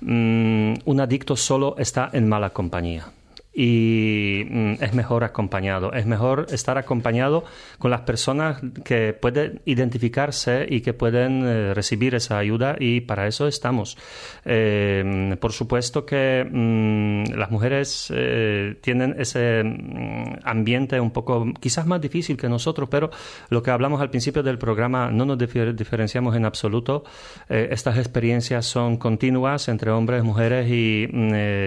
mm, 0.00 0.74
un 0.84 1.00
adicto 1.00 1.36
solo 1.36 1.76
está 1.78 2.10
en 2.12 2.28
mala 2.28 2.50
compañía 2.50 3.06
y 3.52 4.44
mm, 4.48 4.72
es 4.80 4.94
mejor 4.94 5.24
acompañado. 5.24 5.92
Es 5.92 6.06
mejor 6.06 6.46
estar 6.50 6.78
acompañado 6.78 7.44
con 7.78 7.90
las 7.90 8.02
personas 8.02 8.60
que 8.84 9.12
pueden 9.12 9.60
identificarse 9.66 10.66
y 10.68 10.80
que 10.80 10.94
pueden 10.94 11.44
eh, 11.44 11.74
recibir 11.74 12.14
esa 12.14 12.38
ayuda 12.38 12.76
y 12.78 13.02
para 13.02 13.26
eso 13.26 13.46
estamos. 13.46 13.98
Eh, 14.44 15.36
por 15.40 15.52
supuesto 15.52 16.06
que 16.06 16.46
mm, 16.50 17.34
las 17.34 17.50
mujeres 17.50 18.12
eh, 18.14 18.76
tienen 18.80 19.16
ese 19.18 19.62
mm, 19.62 20.38
ambiente 20.44 20.98
un 20.98 21.10
poco 21.10 21.46
quizás 21.60 21.86
más 21.86 22.00
difícil 22.00 22.36
que 22.36 22.48
nosotros, 22.48 22.88
pero 22.90 23.10
lo 23.50 23.62
que 23.62 23.70
hablamos 23.70 24.00
al 24.00 24.10
principio 24.10 24.42
del 24.42 24.58
programa 24.58 25.10
no 25.10 25.26
nos 25.26 25.38
diferenciamos 25.38 26.36
en 26.36 26.44
absoluto. 26.44 27.04
estas 27.48 27.98
experiencias 27.98 28.66
son 28.66 28.96
continuas 28.96 29.68
entre 29.68 29.90
hombres, 29.90 30.22
mujeres 30.22 30.68
y 30.70 31.08